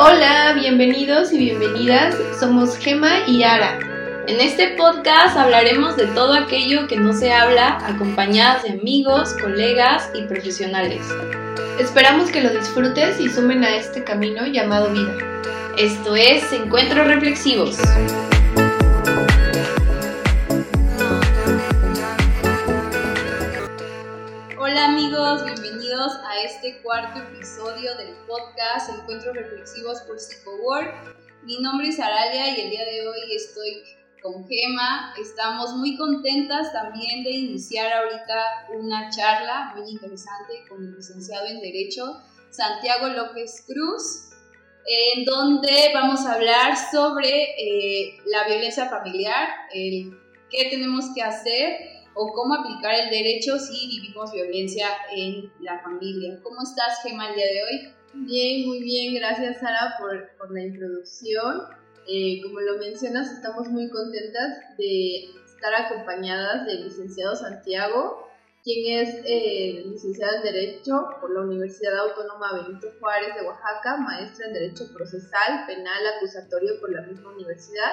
Hola, 0.00 0.52
bienvenidos 0.52 1.32
y 1.32 1.38
bienvenidas. 1.38 2.14
Somos 2.38 2.76
Gema 2.76 3.26
y 3.26 3.42
Ara. 3.42 3.80
En 4.28 4.38
este 4.38 4.76
podcast 4.76 5.36
hablaremos 5.36 5.96
de 5.96 6.06
todo 6.06 6.34
aquello 6.34 6.86
que 6.86 6.96
no 6.96 7.12
se 7.12 7.32
habla, 7.32 7.84
acompañadas 7.84 8.62
de 8.62 8.74
amigos, 8.74 9.34
colegas 9.42 10.08
y 10.14 10.22
profesionales. 10.22 11.04
Esperamos 11.80 12.30
que 12.30 12.42
lo 12.42 12.50
disfrutes 12.50 13.18
y 13.18 13.28
sumen 13.28 13.64
a 13.64 13.74
este 13.74 14.04
camino 14.04 14.46
llamado 14.46 14.92
vida. 14.92 15.16
Esto 15.76 16.14
es 16.14 16.52
Encuentros 16.52 17.04
Reflexivos. 17.08 17.76
Hola 24.56 24.86
amigos, 24.90 25.44
bienvenidos 25.44 25.67
a 25.98 26.42
este 26.44 26.80
cuarto 26.82 27.18
episodio 27.18 27.92
del 27.96 28.14
podcast 28.28 28.88
Encuentros 28.88 29.34
Reflexivos 29.34 30.00
por 30.02 30.16
PsychoWork. 30.16 30.94
Mi 31.42 31.58
nombre 31.58 31.88
es 31.88 31.98
Aralia 31.98 32.56
y 32.56 32.60
el 32.60 32.70
día 32.70 32.84
de 32.84 33.08
hoy 33.08 33.34
estoy 33.34 33.82
con 34.22 34.46
Gema. 34.46 35.12
Estamos 35.20 35.72
muy 35.72 35.96
contentas 35.96 36.72
también 36.72 37.24
de 37.24 37.30
iniciar 37.30 37.92
ahorita 37.92 38.68
una 38.78 39.10
charla 39.10 39.72
muy 39.74 39.90
interesante 39.90 40.62
con 40.68 40.84
el 40.84 40.94
licenciado 40.94 41.46
en 41.48 41.60
Derecho 41.60 42.22
Santiago 42.50 43.08
López 43.08 43.64
Cruz, 43.66 44.30
en 44.86 45.24
donde 45.24 45.90
vamos 45.94 46.24
a 46.26 46.34
hablar 46.34 46.76
sobre 46.92 47.56
eh, 47.58 48.18
la 48.26 48.46
violencia 48.46 48.86
familiar, 48.86 49.48
el 49.74 50.16
qué 50.48 50.70
tenemos 50.70 51.06
que 51.12 51.22
hacer 51.22 51.97
o 52.20 52.32
cómo 52.32 52.54
aplicar 52.54 52.94
el 52.96 53.10
derecho 53.10 53.56
si 53.60 53.86
vivimos 53.86 54.32
violencia 54.32 54.88
en 55.12 55.52
la 55.60 55.78
familia. 55.78 56.40
¿Cómo 56.42 56.62
estás, 56.62 57.00
Gema, 57.04 57.28
el 57.28 57.36
día 57.36 57.46
de 57.46 57.62
hoy? 57.62 57.94
Bien, 58.12 58.66
muy 58.66 58.82
bien, 58.82 59.14
gracias 59.14 59.60
Sara 59.60 59.94
por, 60.00 60.36
por 60.36 60.50
la 60.52 60.62
introducción. 60.62 61.62
Eh, 62.08 62.40
como 62.42 62.58
lo 62.58 62.78
mencionas, 62.78 63.30
estamos 63.30 63.68
muy 63.68 63.88
contentas 63.88 64.76
de 64.76 65.26
estar 65.46 65.72
acompañadas 65.76 66.66
del 66.66 66.86
licenciado 66.86 67.36
Santiago, 67.36 68.28
quien 68.64 69.00
es 69.00 69.14
eh, 69.24 69.84
licenciado 69.86 70.38
en 70.38 70.42
Derecho 70.42 71.10
por 71.20 71.32
la 71.32 71.42
Universidad 71.42 71.98
Autónoma 72.00 72.64
Benito 72.64 72.88
Juárez 72.98 73.32
de 73.36 73.46
Oaxaca, 73.46 73.96
maestra 73.96 74.48
en 74.48 74.54
Derecho 74.54 74.92
Procesal, 74.92 75.66
Penal, 75.68 76.04
Acusatorio 76.16 76.80
por 76.80 76.90
la 76.90 77.02
misma 77.02 77.30
universidad. 77.30 77.92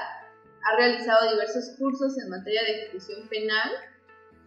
Ha 0.63 0.77
realizado 0.77 1.29
diversos 1.29 1.75
cursos 1.77 2.17
en 2.17 2.29
materia 2.31 2.63
de 2.63 2.71
ejecución 2.71 3.27
penal 3.29 3.69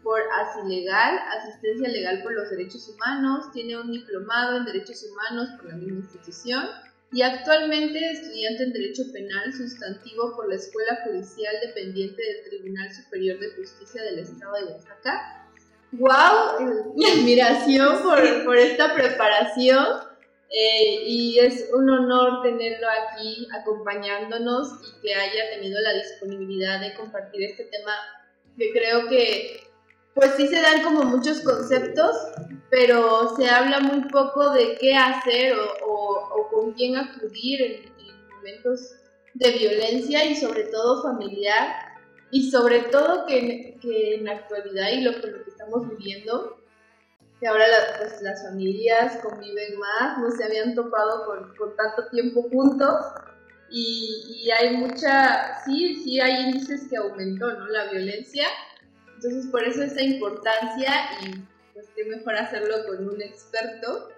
por 0.03 0.21
Legal, 0.67 1.19
Asistencia 1.39 1.89
Legal 1.89 2.23
por 2.23 2.33
los 2.33 2.51
Derechos 2.51 2.89
Humanos, 2.89 3.51
tiene 3.53 3.79
un 3.79 3.91
diplomado 3.91 4.57
en 4.57 4.65
Derechos 4.65 5.05
Humanos 5.05 5.51
por 5.57 5.71
la 5.71 5.77
misma 5.77 5.99
institución 5.99 6.65
y 7.13 7.23
actualmente 7.23 7.99
estudiante 8.13 8.65
en 8.65 8.73
Derecho 8.73 9.03
Penal 9.13 9.53
sustantivo 9.53 10.37
por 10.37 10.49
la 10.49 10.57
Escuela 10.57 10.99
Judicial 11.05 11.55
dependiente 11.63 12.23
del 12.23 12.51
Tribunal 12.51 12.93
Superior 12.93 13.39
de 13.39 13.51
Justicia 13.53 14.03
del 14.03 14.19
Estado 14.19 14.53
de 14.57 14.65
Oaxaca. 14.73 15.47
¡Wow! 15.93 16.95
Mi 16.95 17.07
admiración 17.07 18.03
por, 18.03 18.45
por 18.45 18.57
esta 18.59 18.95
preparación 18.95 19.87
eh, 20.51 21.03
y 21.07 21.39
es 21.39 21.71
un 21.75 21.89
honor 21.89 22.43
tenerlo 22.43 22.87
aquí 22.89 23.47
acompañándonos 23.59 24.69
y 24.83 25.01
que 25.01 25.15
haya 25.15 25.51
tenido 25.55 25.81
la 25.81 25.95
disponibilidad 25.95 26.81
de 26.81 26.95
compartir 26.95 27.45
este 27.45 27.65
tema 27.65 27.95
que 28.57 28.73
creo 28.73 29.09
que 29.09 29.68
pues 30.19 30.33
sí 30.37 30.49
se 30.49 30.61
dan 30.61 30.83
como 30.83 31.05
muchos 31.05 31.43
conceptos, 31.43 32.11
pero 32.71 33.37
se 33.37 33.49
habla 33.49 33.79
muy 33.79 34.01
poco 34.09 34.51
de 34.51 34.77
qué 34.81 34.97
hacer 34.97 35.55
o, 35.87 36.49
con 36.51 36.73
quién 36.73 36.97
acudir 36.97 37.63
en, 37.63 37.99
momentos 38.35 38.97
de 39.35 39.51
violencia 39.53 40.25
y 40.25 40.35
sobre 40.35 40.65
todo 40.65 41.05
familiar 41.05 41.69
y 42.33 42.51
sobre 42.51 42.81
todo 42.81 43.27
que, 43.27 43.79
en 43.81 44.25
la 44.25 44.33
actualidad 44.33 44.91
y 44.91 45.03
lo, 45.03 45.13
lo 45.13 45.45
que 45.45 45.51
estamos 45.51 45.89
viviendo, 45.89 46.65
que 47.39 47.47
ahora 47.47 47.65
pues, 47.99 48.21
las 48.21 48.43
familias 48.43 49.19
conviven 49.23 49.79
más, 49.79 50.19
no 50.19 50.33
se 50.33 50.43
habían 50.43 50.75
topado 50.75 51.27
con, 51.27 51.55
con 51.55 51.77
tanto 51.77 52.09
tiempo 52.09 52.43
juntos 52.51 52.97
y, 53.71 54.43
y, 54.47 54.51
hay 54.51 54.79
mucha, 54.79 55.63
sí, 55.65 56.03
sí 56.03 56.19
hay 56.19 56.49
índices 56.49 56.89
que 56.89 56.97
aumentó, 56.97 57.53
¿no? 57.53 57.69
La 57.69 57.85
violencia 57.85 58.47
entonces, 59.19 59.51
por 59.51 59.65
eso 59.65 59.83
esta 59.83 60.01
importancia 60.01 60.93
y 61.23 61.43
pues 61.75 61.89
qué 61.97 62.05
mejor 62.05 62.37
hacerlo 62.37 62.77
con 62.87 63.09
un 63.09 63.21
experto 63.21 64.11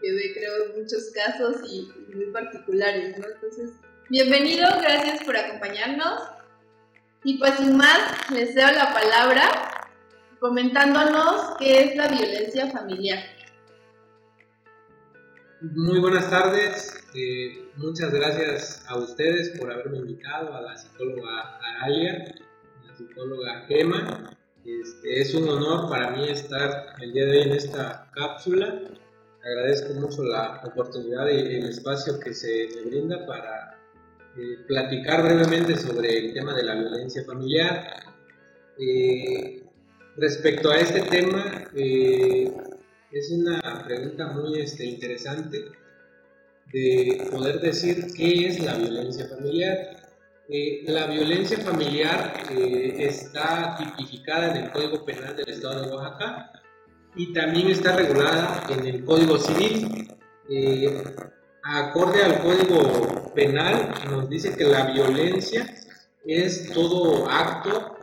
que 0.00 0.12
ve, 0.12 0.32
creo, 0.32 0.78
muchos 0.78 1.10
casos 1.14 1.56
y, 1.70 1.92
muy 2.14 2.32
particulares, 2.32 3.18
¿no? 3.18 3.26
Entonces, 3.34 3.72
bienvenido, 4.08 4.66
gracias 4.80 5.22
por 5.24 5.36
acompañarnos. 5.36 6.22
Y 7.22 7.36
pues 7.36 7.56
sin 7.56 7.76
más, 7.76 8.30
les 8.30 8.54
doy 8.54 8.72
la 8.74 8.94
palabra 8.94 9.90
comentándonos 10.40 11.58
qué 11.58 11.84
es 11.84 11.96
la 11.96 12.08
violencia 12.08 12.70
familiar. 12.70 13.18
Muy 15.60 16.00
buenas 16.00 16.30
tardes, 16.30 17.04
eh, 17.14 17.68
muchas 17.76 18.10
gracias 18.10 18.86
a 18.88 18.96
ustedes 18.96 19.58
por 19.58 19.70
haberme 19.70 19.98
invitado, 19.98 20.54
a 20.54 20.62
la 20.62 20.76
psicóloga 20.78 21.58
Aralia, 21.58 22.24
a 22.24 22.86
la 22.86 22.96
psicóloga 22.96 23.66
Gema 23.66 24.36
este, 24.66 25.20
es 25.20 25.34
un 25.34 25.48
honor 25.48 25.88
para 25.88 26.10
mí 26.10 26.28
estar 26.28 26.94
el 27.00 27.12
día 27.12 27.24
de 27.24 27.30
hoy 27.30 27.42
en 27.42 27.52
esta 27.52 28.10
cápsula. 28.14 28.80
Agradezco 29.44 29.94
mucho 29.94 30.24
la 30.24 30.60
oportunidad 30.64 31.28
y 31.28 31.56
el 31.56 31.68
espacio 31.68 32.18
que 32.18 32.34
se 32.34 32.68
me 32.74 32.90
brinda 32.90 33.24
para 33.26 33.78
eh, 34.36 34.64
platicar 34.66 35.22
brevemente 35.22 35.76
sobre 35.76 36.18
el 36.18 36.34
tema 36.34 36.54
de 36.54 36.64
la 36.64 36.74
violencia 36.74 37.24
familiar. 37.24 38.02
Eh, 38.78 39.62
respecto 40.16 40.70
a 40.70 40.80
este 40.80 41.02
tema, 41.02 41.64
eh, 41.74 42.52
es 43.12 43.30
una 43.30 43.84
pregunta 43.84 44.26
muy 44.32 44.60
este, 44.60 44.84
interesante 44.84 45.64
de 46.72 47.28
poder 47.30 47.60
decir 47.60 48.06
qué 48.16 48.48
es 48.48 48.60
la 48.60 48.76
violencia 48.76 49.28
familiar. 49.28 50.05
Eh, 50.48 50.84
la 50.86 51.06
violencia 51.06 51.58
familiar 51.58 52.44
eh, 52.50 52.94
está 52.98 53.76
tipificada 53.76 54.52
en 54.52 54.64
el 54.64 54.70
Código 54.70 55.04
Penal 55.04 55.34
del 55.34 55.48
Estado 55.48 55.82
de 55.82 55.92
Oaxaca 55.92 56.52
y 57.16 57.32
también 57.32 57.68
está 57.68 57.96
regulada 57.96 58.62
en 58.68 58.86
el 58.86 59.04
Código 59.04 59.38
Civil. 59.38 60.08
Eh, 60.48 61.02
acorde 61.64 62.22
al 62.22 62.40
Código 62.42 63.34
Penal 63.34 63.92
nos 64.08 64.28
dice 64.28 64.56
que 64.56 64.64
la 64.64 64.86
violencia 64.86 65.66
es 66.24 66.72
todo 66.72 67.28
acto 67.28 67.96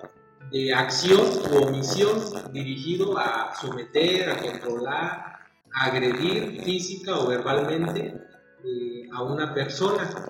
de 0.52 0.74
acción 0.74 1.22
o 1.50 1.68
omisión 1.68 2.20
dirigido 2.52 3.18
a 3.18 3.54
someter, 3.56 4.30
a 4.30 4.42
controlar, 4.42 5.40
a 5.74 5.86
agredir 5.86 6.62
física 6.62 7.18
o 7.20 7.28
verbalmente 7.28 8.14
a 9.14 9.24
una 9.24 9.54
persona. 9.54 10.28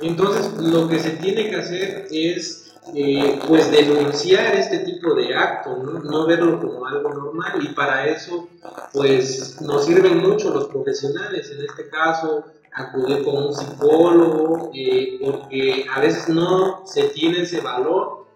Entonces, 0.00 0.52
lo 0.58 0.88
que 0.88 0.98
se 0.98 1.10
tiene 1.10 1.50
que 1.50 1.56
hacer 1.56 2.06
es, 2.10 2.72
eh, 2.94 3.38
pues, 3.46 3.70
denunciar 3.70 4.54
este 4.54 4.80
tipo 4.80 5.14
de 5.14 5.34
actos, 5.34 5.78
¿no? 6.04 6.26
verlo 6.26 6.60
como 6.60 6.86
algo 6.86 7.10
normal 7.10 7.62
y 7.62 7.68
para 7.68 8.06
eso, 8.08 8.48
pues, 8.92 9.60
nos 9.60 9.84
sirven 9.84 10.18
mucho 10.18 10.50
los 10.52 10.68
profesionales, 10.68 11.50
en 11.50 11.64
este 11.64 11.88
caso, 11.88 12.44
acudir 12.72 13.24
con 13.24 13.44
un 13.44 13.54
psicólogo, 13.54 14.70
eh, 14.74 15.18
porque 15.24 15.86
a 15.92 16.00
veces 16.00 16.28
no 16.28 16.82
se 16.86 17.04
tiene 17.08 17.42
ese 17.42 17.60
valor, 17.60 18.26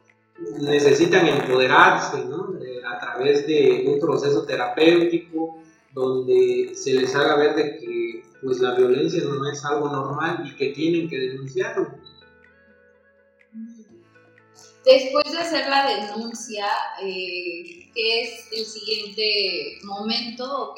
necesitan 0.61 1.27
empoderarse, 1.27 2.25
¿no? 2.25 2.55
A 2.87 2.99
través 2.99 3.47
de 3.47 3.85
un 3.89 4.01
proceso 4.01 4.45
terapéutico 4.45 5.59
donde 5.93 6.73
se 6.75 6.95
les 6.95 7.15
haga 7.15 7.37
ver 7.37 7.55
de 7.55 7.79
que 7.79 8.23
pues 8.45 8.61
la 8.61 8.75
violencia 8.75 9.25
no 9.25 9.51
es 9.51 9.65
algo 9.65 9.89
normal 9.89 10.45
y 10.47 10.55
que 10.55 10.69
tienen 10.69 11.09
que 11.09 11.19
denunciarlo. 11.19 11.95
Después 14.85 15.33
de 15.33 15.39
hacer 15.39 15.67
la 15.69 15.87
denuncia, 15.87 16.67
eh, 17.01 17.91
¿qué 17.95 18.23
es 18.23 18.53
el 18.53 18.67
siguiente 18.67 19.79
momento 19.85 20.45
o 20.45 20.75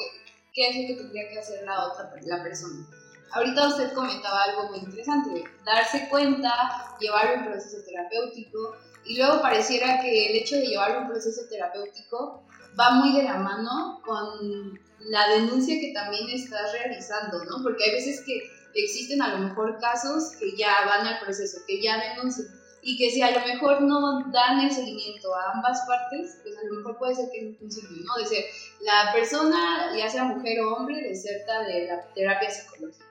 qué, 0.53 0.69
es 0.69 0.75
lo 0.77 0.87
que 0.87 1.01
tendría 1.01 1.29
que 1.29 1.39
hacer 1.39 1.65
la 1.65 1.87
otra 1.87 2.09
la 2.23 2.41
persona? 2.41 2.87
Ahorita 3.33 3.67
usted 3.67 3.91
comentaba 3.91 4.43
algo 4.43 4.69
muy 4.69 4.79
interesante, 4.79 5.43
darse 5.65 6.07
cuenta, 6.09 6.95
llevar 7.01 7.37
un 7.37 7.45
proceso 7.47 7.83
terapéutico 7.85 8.77
y 9.03 9.17
luego 9.17 9.41
pareciera 9.41 9.99
que 9.99 10.29
el 10.29 10.35
hecho 10.37 10.55
de 10.55 10.67
llevar 10.67 11.01
un 11.01 11.09
proceso 11.09 11.41
terapéutico 11.49 12.45
va 12.79 12.91
muy 12.91 13.13
de 13.13 13.23
la 13.23 13.39
mano 13.39 14.01
con 14.05 14.79
la 14.99 15.29
denuncia 15.29 15.79
que 15.79 15.93
también 15.93 16.29
estás 16.29 16.71
realizando, 16.73 17.43
¿no? 17.45 17.63
Porque 17.63 17.85
hay 17.85 17.91
veces 17.91 18.21
que 18.25 18.51
existen 18.73 19.21
a 19.21 19.35
lo 19.35 19.47
mejor 19.47 19.77
casos 19.79 20.35
que 20.39 20.55
ya 20.55 20.85
van 20.85 21.07
al 21.07 21.19
proceso, 21.19 21.59
que 21.67 21.81
ya 21.81 21.97
denuncian, 21.97 22.47
y 22.81 22.97
que 22.97 23.09
si 23.09 23.21
a 23.21 23.31
lo 23.31 23.45
mejor 23.45 23.81
no 23.81 24.31
dan 24.31 24.61
el 24.61 24.71
seguimiento 24.71 25.33
a 25.35 25.53
ambas 25.53 25.83
partes, 25.87 26.37
pues 26.43 26.57
a 26.57 26.63
lo 26.63 26.75
mejor 26.75 26.97
puede 26.97 27.15
ser 27.15 27.29
que 27.33 27.41
no 27.41 27.57
funcione, 27.57 27.97
¿no? 28.03 28.15
De 28.21 28.25
ser 28.25 28.45
la 28.81 29.11
persona, 29.13 29.97
ya 29.97 30.09
sea 30.09 30.23
mujer 30.23 30.61
o 30.61 30.73
hombre, 30.73 31.01
deserta 31.01 31.63
de 31.63 31.87
la 31.87 32.01
terapia 32.13 32.49
psicológica. 32.49 33.05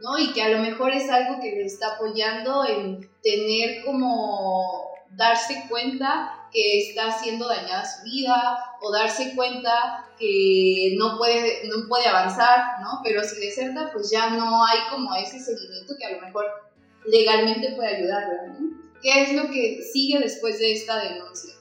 ¿no? 0.00 0.18
Y 0.18 0.32
que 0.32 0.42
a 0.42 0.48
lo 0.50 0.60
mejor 0.60 0.92
es 0.92 1.10
algo 1.10 1.40
que 1.40 1.50
le 1.50 1.64
está 1.64 1.94
apoyando 1.94 2.64
en 2.64 3.10
tener 3.22 3.84
como 3.84 4.92
darse 5.10 5.64
cuenta 5.68 6.37
que 6.52 6.88
está 6.88 7.18
siendo 7.18 7.48
dañada 7.48 7.84
su 7.84 8.04
vida 8.04 8.58
o 8.80 8.92
darse 8.92 9.34
cuenta 9.34 10.06
que 10.18 10.94
no 10.98 11.18
puede, 11.18 11.68
no 11.68 11.88
puede 11.88 12.06
avanzar, 12.06 12.80
¿no? 12.80 13.00
Pero 13.04 13.22
si 13.22 13.40
deserta, 13.40 13.90
pues 13.92 14.10
ya 14.10 14.30
no 14.30 14.64
hay 14.64 14.78
como 14.90 15.14
ese 15.14 15.38
seguimiento 15.38 15.94
que 15.98 16.06
a 16.06 16.16
lo 16.16 16.26
mejor 16.26 16.44
legalmente 17.06 17.74
puede 17.76 17.96
ayudarla, 17.96 18.46
¿no? 18.58 18.78
¿Qué 19.02 19.22
es 19.22 19.32
lo 19.34 19.50
que 19.50 19.82
sigue 19.82 20.18
después 20.18 20.58
de 20.58 20.72
esta 20.72 21.02
denuncia? 21.02 21.54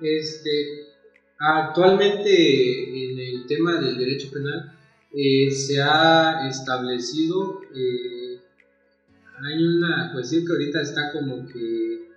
Este, 0.00 0.88
actualmente 1.38 3.12
en 3.12 3.18
el 3.18 3.46
tema 3.46 3.80
del 3.80 3.96
derecho 3.96 4.30
penal 4.30 4.76
eh, 5.14 5.50
se 5.50 5.80
ha 5.80 6.48
establecido, 6.48 7.60
eh, 7.74 8.40
hay 9.44 9.62
una 9.62 10.10
cuestión 10.12 10.44
que 10.44 10.52
ahorita 10.52 10.82
está 10.82 11.12
como 11.12 11.46
que 11.46 12.11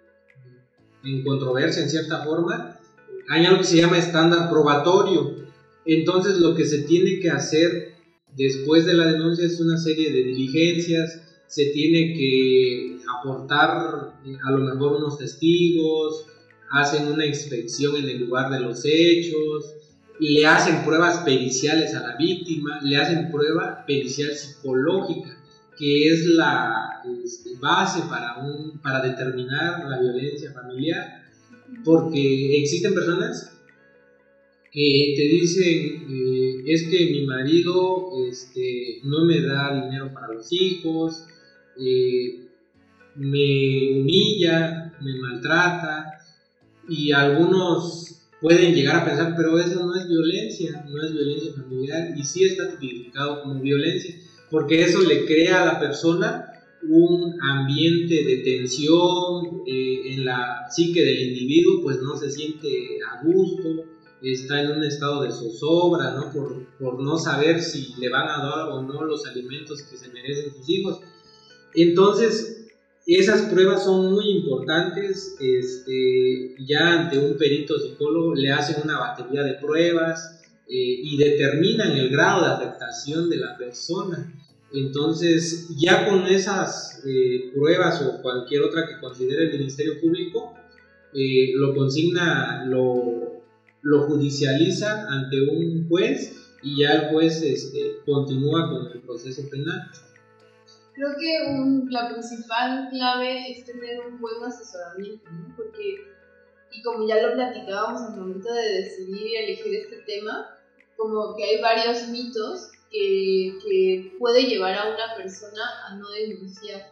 en 1.06 1.24
controversia 1.24 1.84
en 1.84 1.90
cierta 1.90 2.24
forma, 2.24 2.80
hay 3.30 3.46
algo 3.46 3.60
que 3.60 3.68
se 3.68 3.78
llama 3.78 3.98
estándar 3.98 4.50
probatorio. 4.50 5.36
Entonces 5.86 6.40
lo 6.40 6.56
que 6.56 6.66
se 6.66 6.80
tiene 6.80 7.20
que 7.20 7.30
hacer 7.30 7.94
después 8.36 8.86
de 8.86 8.94
la 8.94 9.08
denuncia 9.08 9.46
es 9.46 9.60
una 9.60 9.78
serie 9.78 10.12
de 10.12 10.24
diligencias, 10.24 11.22
se 11.48 11.66
tiene 11.68 12.14
que 12.14 12.98
aportar 13.20 14.14
eh, 14.26 14.36
a 14.44 14.52
lo 14.52 14.60
mejor 14.60 14.98
unos 14.98 15.18
testigos, 15.18 16.26
hacen 16.72 17.08
una 17.08 17.26
inspección 17.26 17.96
en 17.96 18.10
el 18.10 18.26
lugar 18.26 18.52
de 18.52 18.60
los 18.60 18.84
hechos, 18.84 19.76
le 20.20 20.46
hacen 20.46 20.84
pruebas 20.84 21.20
periciales 21.20 21.94
a 21.94 22.02
la 22.02 22.16
víctima, 22.18 22.80
le 22.82 22.98
hacen 22.98 23.32
prueba 23.32 23.84
pericial 23.86 24.34
psicológica, 24.34 25.38
que 25.78 26.08
es 26.12 26.26
la 26.28 27.02
este, 27.24 27.56
base 27.60 28.02
para, 28.10 28.38
un, 28.38 28.80
para 28.80 29.02
determinar 29.02 29.88
la 29.88 30.00
violencia 30.00 30.52
familiar, 30.54 31.24
porque 31.84 32.58
existen 32.58 32.94
personas 32.94 33.52
que 34.72 35.14
te 35.16 35.24
dicen, 35.24 36.06
eh, 36.10 36.64
es 36.66 36.84
que 36.90 37.10
mi 37.12 37.26
marido 37.26 38.10
este, 38.30 39.00
no 39.04 39.24
me 39.26 39.42
da 39.42 39.86
dinero 39.86 40.14
para 40.14 40.34
los 40.34 40.52
hijos, 40.52 41.26
eh, 41.80 42.50
me 43.16 44.00
humilla, 44.00 44.94
me 45.02 45.18
maltrata, 45.18 46.20
y 46.90 47.12
algunos 47.12 48.28
pueden 48.42 48.76
llegar 48.76 48.98
a 48.98 49.06
pensar, 49.06 49.34
pero 49.36 49.58
eso 49.58 49.86
no 49.86 49.96
es 49.96 50.08
violencia, 50.08 50.86
no 50.90 51.02
es 51.02 51.14
violencia 51.14 51.54
familiar, 51.54 52.14
y 52.16 52.24
sí 52.24 52.44
está 52.44 52.78
tipificado 52.78 53.44
como 53.44 53.62
violencia, 53.62 54.16
porque 54.50 54.84
eso 54.84 55.02
le 55.02 55.26
crea 55.26 55.64
a 55.64 55.66
la 55.66 55.80
persona 55.80 56.52
un 56.88 57.36
ambiente 57.42 58.24
de 58.24 58.38
tensión 58.44 59.64
eh, 59.66 60.14
en 60.14 60.26
la 60.26 60.68
psique 60.70 61.04
del 61.04 61.30
individuo, 61.30 61.82
pues 61.82 62.02
no 62.02 62.16
se 62.16 62.30
siente 62.30 63.00
a 63.02 63.24
gusto, 63.24 63.86
está 64.22 64.62
en 64.62 64.72
un 64.72 64.84
estado 64.84 65.24
de 65.24 65.32
zozobra, 65.32 66.12
¿no? 66.12 66.32
Por, 66.32 66.68
por 66.78 67.02
no 67.02 67.18
saber 67.18 67.62
si 67.62 67.94
le 68.00 68.10
van 68.10 68.28
a 68.28 68.44
dar 68.44 68.70
o 68.70 68.82
no 68.82 69.04
los 69.04 69.26
alimentos 69.26 69.82
que 69.84 69.98
se 69.98 70.10
merecen 70.10 70.54
sus 70.54 70.70
hijos. 70.70 71.00
Entonces, 71.74 72.68
esas 73.06 73.44
pruebas 73.52 73.84
son 73.84 74.14
muy 74.14 74.30
importantes. 74.30 75.36
Este, 75.40 76.56
ya 76.66 77.02
ante 77.02 77.20
un 77.20 77.38
perito 77.38 77.78
psicólogo 77.78 78.34
le 78.34 78.52
hacen 78.52 78.84
una 78.84 79.00
batería 79.00 79.44
de 79.44 79.56
pruebas 79.56 80.35
eh, 80.68 81.00
y 81.04 81.18
determinan 81.18 81.92
el 81.92 82.10
grado 82.10 82.44
de 82.44 82.54
afectación 82.54 83.30
de 83.30 83.38
la 83.38 83.56
persona. 83.56 84.34
Entonces, 84.74 85.70
ya 85.78 86.10
con 86.10 86.26
esas 86.26 87.04
eh, 87.06 87.52
pruebas 87.54 88.02
o 88.02 88.22
cualquier 88.22 88.64
otra 88.64 88.88
que 88.88 89.00
considere 89.00 89.46
el 89.46 89.52
Ministerio 89.52 90.02
Público, 90.02 90.56
eh, 91.14 91.54
lo 91.56 91.76
consigna, 91.76 92.66
lo, 92.66 93.44
lo, 93.84 94.08
judicializa 94.08 95.08
ante 95.08 95.42
un 95.42 95.88
juez 95.88 96.36
y 96.64 96.82
ya 96.82 96.94
el 96.94 97.10
juez 97.12 97.44
este, 97.44 97.98
continúa 98.06 98.70
con 98.70 98.92
el 98.92 99.02
proceso 99.02 99.48
penal. 99.50 99.90
Creo 100.94 101.10
que 101.20 101.92
la 101.92 102.10
principal 102.10 102.90
clave 102.90 103.52
es 103.52 103.66
tener 103.66 104.00
un 104.08 104.20
buen 104.20 104.44
asesoramiento, 104.44 105.30
¿no? 105.30 105.56
Porque, 105.56 105.96
y 106.72 106.82
como 106.82 107.08
ya 107.08 107.22
lo 107.22 107.34
platicábamos 107.34 108.02
al 108.02 108.18
momento 108.18 108.52
de 108.52 108.82
decidir 108.82 109.28
y 109.28 109.36
elegir 109.36 109.76
este 109.76 109.98
tema, 110.08 110.55
como 110.98 111.36
que 111.36 111.44
hay 111.44 111.62
varios 111.62 112.08
mitos 112.08 112.72
que, 112.90 113.58
que 113.64 114.16
puede 114.20 114.44
llevar 114.44 114.76
a 114.76 114.94
una 114.94 115.16
persona 115.16 115.62
a 115.88 115.96
no 115.96 116.10
denunciar, 116.12 116.92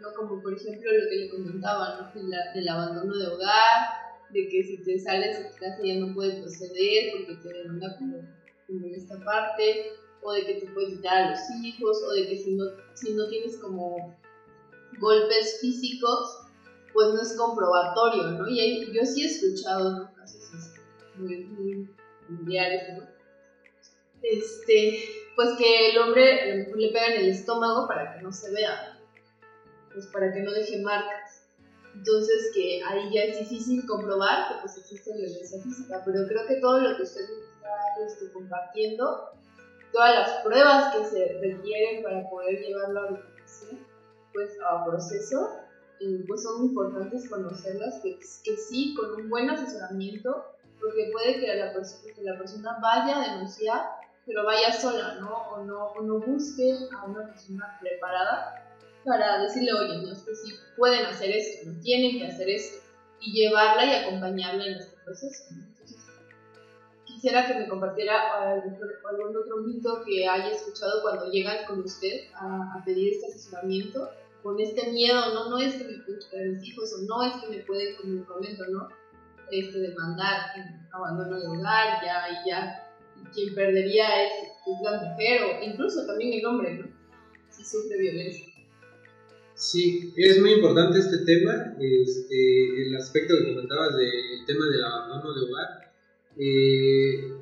¿no? 0.00 0.12
Como 0.14 0.42
por 0.42 0.54
ejemplo 0.54 0.90
lo 0.92 1.08
que 1.08 1.16
le 1.16 1.30
comentaba, 1.30 2.12
¿no? 2.14 2.22
del 2.54 2.68
abandono 2.68 3.16
de 3.16 3.26
hogar, 3.26 4.04
de 4.30 4.48
que 4.48 4.62
si 4.62 4.82
te 4.82 4.98
sales 4.98 5.38
de 5.38 5.50
casa 5.58 5.78
ya 5.82 5.96
no 5.96 6.14
puedes 6.14 6.40
proceder 6.40 7.12
porque 7.12 7.36
te 7.42 7.52
demanda 7.52 7.96
como, 7.98 8.18
como 8.66 8.86
en 8.86 8.94
esta 8.94 9.18
parte, 9.24 9.92
o 10.22 10.32
de 10.32 10.46
que 10.46 10.54
te 10.54 10.66
puedes 10.72 10.96
quitar 10.96 11.24
a 11.24 11.30
los 11.30 11.40
hijos, 11.62 12.02
o 12.02 12.12
de 12.12 12.28
que 12.28 12.36
si 12.36 12.54
no, 12.54 12.64
si 12.94 13.12
no 13.12 13.28
tienes 13.28 13.58
como 13.58 14.16
golpes 14.98 15.58
físicos, 15.60 16.38
pues 16.92 17.08
no 17.12 17.20
es 17.20 17.36
comprobatorio, 17.36 18.30
¿no? 18.30 18.48
Y 18.48 18.92
yo 18.92 19.04
sí 19.04 19.22
he 19.22 19.26
escuchado 19.26 20.10
casos 20.14 20.72
muy, 21.16 21.44
muy 21.44 21.90
familiares, 22.26 22.82
¿no? 22.96 23.13
Este, 24.24 25.04
pues 25.36 25.50
que 25.58 25.90
el 25.90 25.98
hombre 25.98 26.40
a 26.40 26.46
lo 26.46 26.56
mejor 26.56 26.78
le 26.78 26.88
pega 26.88 27.06
en 27.06 27.24
el 27.24 27.28
estómago 27.28 27.86
para 27.86 28.14
que 28.14 28.22
no 28.22 28.32
se 28.32 28.50
vea, 28.52 28.98
pues 29.92 30.06
para 30.06 30.32
que 30.32 30.40
no 30.40 30.52
deje 30.52 30.80
marcas. 30.82 31.46
Entonces 31.94 32.50
que 32.54 32.82
ahí 32.82 33.12
ya 33.12 33.24
es 33.24 33.38
difícil 33.40 33.86
comprobar 33.86 34.48
que 34.48 34.60
pues 34.62 34.78
existe 34.78 35.12
violencia 35.12 35.60
física, 35.62 36.02
pero 36.04 36.26
creo 36.26 36.46
que 36.46 36.56
todo 36.56 36.80
lo 36.80 36.96
que 36.96 37.02
usted 37.02 37.20
está 37.22 38.04
este, 38.04 38.32
compartiendo, 38.32 39.30
todas 39.92 40.14
las 40.14 40.42
pruebas 40.42 40.96
que 40.96 41.04
se 41.04 41.38
requieren 41.40 42.02
para 42.02 42.28
poder 42.28 42.60
llevarlo 42.60 43.00
a 43.00 43.34
pues 44.32 44.50
a 44.68 44.84
proceso, 44.84 45.60
pues 46.26 46.42
son 46.42 46.64
importantes 46.64 47.28
conocerlas, 47.28 48.00
que, 48.02 48.18
que 48.18 48.56
sí, 48.56 48.94
con 48.94 49.12
un 49.14 49.30
buen 49.30 49.48
asesoramiento, 49.48 50.44
porque 50.80 51.10
puede 51.12 51.40
que 51.40 51.54
la, 51.54 51.72
que 51.72 52.22
la 52.22 52.36
persona 52.36 52.78
vaya 52.82 53.22
a 53.22 53.34
denunciar 53.34 53.82
pero 54.26 54.44
vaya 54.44 54.72
sola, 54.72 55.16
¿no? 55.20 55.30
O 55.50 55.64
no, 55.64 55.86
o 55.86 56.02
no 56.02 56.20
busque 56.20 56.72
a 56.96 57.04
una 57.04 57.26
persona 57.26 57.78
preparada 57.80 58.64
para 59.04 59.42
decirle, 59.42 59.72
oye, 59.72 60.02
no, 60.02 60.12
es 60.12 60.22
que 60.22 60.34
sí 60.34 60.54
pueden 60.76 61.04
hacer 61.06 61.30
esto, 61.30 61.70
no 61.70 61.80
tienen 61.80 62.18
que 62.18 62.26
hacer 62.26 62.48
esto, 62.48 62.82
y 63.20 63.32
llevarla 63.32 63.84
y 63.84 63.94
acompañarla 64.04 64.66
en 64.66 64.74
este 64.74 64.96
proceso. 65.04 65.44
Entonces, 65.50 65.98
quisiera 67.04 67.46
que 67.46 67.54
me 67.54 67.68
compartiera 67.68 68.50
algún 68.52 69.36
otro 69.36 69.58
mito 69.58 70.02
que 70.04 70.26
haya 70.26 70.48
escuchado 70.48 71.02
cuando 71.02 71.30
llegan 71.30 71.66
con 71.66 71.80
usted 71.80 72.28
a, 72.34 72.78
a 72.78 72.84
pedir 72.84 73.12
este 73.12 73.26
asesoramiento, 73.26 74.10
con 74.42 74.60
este 74.60 74.90
miedo, 74.90 75.32
no, 75.32 75.50
no 75.50 75.58
es 75.58 75.74
que 75.74 75.84
me 75.84 75.98
pueden 76.02 76.20
quitar 76.20 76.46
mis 76.46 76.64
hijos, 76.64 76.92
o 76.94 77.02
no 77.06 77.22
es 77.24 77.42
que 77.42 77.48
me 77.48 77.64
pueden, 77.64 77.96
como 77.96 78.12
me 78.12 78.24
comento, 78.24 78.64
¿no? 78.68 78.88
Este, 79.50 79.78
demandar 79.78 80.50
abandono 80.92 81.38
de 81.38 81.46
hogar, 81.46 82.02
ya, 82.04 82.28
y 82.30 82.50
ya 82.50 82.83
quien 83.32 83.54
perdería 83.54 84.24
es, 84.24 84.32
la 84.82 85.10
mujer 85.10 85.42
o 85.42 85.64
incluso 85.64 86.06
también 86.06 86.32
el 86.32 86.46
hombre, 86.46 86.74
¿no? 86.74 86.86
Si 87.50 87.64
sufre 87.64 87.98
violencia. 87.98 88.46
Sí, 89.54 90.12
es 90.16 90.40
muy 90.40 90.54
importante 90.54 90.98
este 90.98 91.18
tema, 91.18 91.76
este, 91.78 92.82
el 92.82 92.96
aspecto 92.96 93.34
que 93.38 93.54
comentabas 93.54 93.94
del 93.96 94.44
tema 94.46 94.66
del 94.66 94.84
abandono 94.84 95.32
de 95.32 95.40
hogar. 95.42 95.68
Eh, 96.36 97.34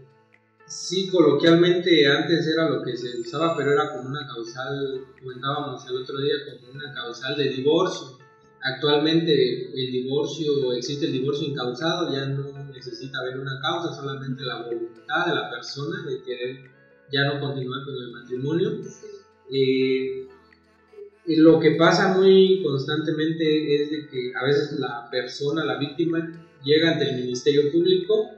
sí, 0.66 1.08
coloquialmente 1.08 2.06
antes 2.06 2.46
era 2.46 2.68
lo 2.68 2.82
que 2.82 2.96
se 2.96 3.18
usaba, 3.18 3.56
pero 3.56 3.72
era 3.72 3.92
como 3.92 4.10
una 4.10 4.26
causal, 4.26 5.06
comentábamos 5.18 5.88
el 5.88 5.96
otro 5.96 6.18
día, 6.20 6.34
como 6.50 6.72
una 6.72 6.92
causal 6.92 7.36
de 7.36 7.48
divorcio. 7.48 8.18
Actualmente 8.64 9.72
el 9.74 9.92
divorcio, 9.92 10.72
existe 10.72 11.06
el 11.06 11.12
divorcio 11.12 11.48
incausado, 11.48 12.12
ya 12.12 12.26
no 12.26 12.70
necesita 12.72 13.18
haber 13.18 13.40
una 13.40 13.60
causa, 13.60 13.92
solamente 13.92 14.44
la 14.44 14.62
voluntad 14.62 15.26
de 15.26 15.34
la 15.34 15.50
persona 15.50 16.04
de 16.08 16.22
querer 16.22 16.70
ya 17.12 17.24
no 17.24 17.40
continuar 17.40 17.84
con 17.84 17.94
el 17.94 18.10
matrimonio. 18.12 18.80
Eh, 19.50 20.26
lo 21.26 21.60
que 21.60 21.72
pasa 21.72 22.16
muy 22.16 22.62
constantemente 22.62 23.74
es 23.74 23.90
de 23.90 24.08
que 24.08 24.32
a 24.34 24.44
veces 24.44 24.78
la 24.78 25.08
persona, 25.10 25.64
la 25.64 25.78
víctima, 25.78 26.40
llega 26.64 26.92
ante 26.92 27.10
el 27.10 27.16
Ministerio 27.16 27.70
Público 27.72 28.30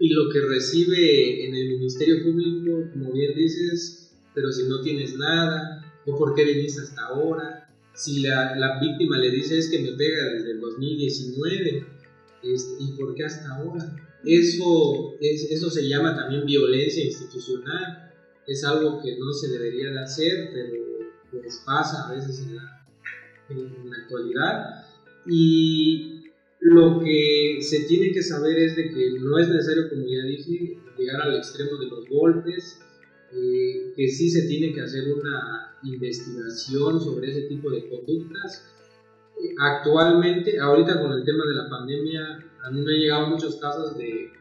y 0.00 0.08
lo 0.10 0.30
que 0.30 0.40
recibe 0.40 1.46
en 1.46 1.54
el 1.54 1.68
Ministerio 1.68 2.22
Público, 2.24 2.90
como 2.92 3.12
bien 3.12 3.34
dices, 3.34 4.12
pero 4.34 4.50
si 4.52 4.68
no 4.68 4.80
tienes 4.80 5.16
nada, 5.16 5.84
o 6.06 6.16
por 6.16 6.34
qué 6.34 6.44
viniste 6.44 6.82
hasta 6.82 7.06
ahora, 7.06 7.67
si 7.98 8.20
la, 8.20 8.54
la, 8.56 8.78
víctima 8.78 9.18
le 9.18 9.30
dice 9.30 9.58
es 9.58 9.68
que 9.68 9.80
me 9.80 9.92
pega 9.92 10.24
desde 10.32 10.52
el 10.52 10.60
2019, 10.60 11.84
¿y 12.42 12.92
por 12.92 13.12
qué 13.14 13.24
hasta 13.24 13.56
ahora? 13.56 13.92
Eso, 14.24 15.16
es, 15.20 15.50
eso 15.50 15.68
se 15.68 15.88
llama 15.88 16.14
también 16.14 16.46
violencia 16.46 17.04
institucional. 17.04 18.12
es 18.46 18.64
algo 18.64 19.02
que 19.02 19.18
no 19.18 19.32
se 19.32 19.48
debería 19.48 19.90
de 19.90 20.00
hacer, 20.00 20.50
pero 20.52 20.74
pues 21.32 21.60
pasa 21.66 22.08
a 22.08 22.14
veces 22.14 22.46
en 22.46 22.56
la, 22.56 22.86
en 23.50 23.90
la 23.90 23.96
actualidad. 23.96 24.86
Y 25.26 26.22
lo 26.60 27.00
que 27.00 27.58
se 27.60 27.80
tiene 27.80 28.12
que 28.12 28.22
saber 28.22 28.58
es 28.58 28.76
de 28.76 28.90
que 28.90 29.18
no 29.18 29.38
es 29.38 29.48
necesario, 29.48 29.88
como 29.88 30.02
ya 30.06 30.22
dije, 30.22 30.78
llegar 30.96 31.20
al 31.22 31.36
extremo 31.36 31.76
de 31.78 31.86
los 31.86 32.08
golpes, 32.08 32.80
eh, 33.32 33.92
que 33.94 34.08
sí 34.08 34.30
se 34.30 34.48
tiene 34.48 34.72
que 34.72 34.80
hacer 34.80 35.04
una 35.12 35.76
investigación 35.82 37.00
sobre 37.00 37.30
ese 37.30 37.42
tipo 37.42 37.70
de 37.70 37.88
conductas. 37.88 38.74
actualmente, 39.58 40.58
ahorita 40.58 41.00
con 41.00 41.12
el 41.12 41.24
tema 41.24 41.44
de 41.46 41.54
la 41.54 41.68
pandemia, 41.68 42.44
a 42.64 42.70
mí 42.70 42.80
me 42.80 42.94
han 42.94 43.00
llegado 43.00 43.28
muchos 43.28 43.56
casos 43.56 43.96
de 43.96 44.32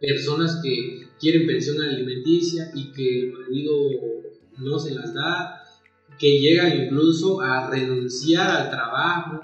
personas 0.00 0.60
que 0.62 1.08
quieren 1.18 1.46
pensión 1.46 1.80
alimenticia 1.80 2.70
y 2.74 2.92
que 2.92 3.20
el 3.20 3.32
marido 3.32 3.74
no 4.58 4.78
se 4.78 4.94
las 4.94 5.14
da, 5.14 5.62
que 6.18 6.40
llegan 6.40 6.84
incluso 6.84 7.40
a 7.40 7.70
renunciar 7.70 8.50
al 8.50 8.70
trabajo. 8.70 9.40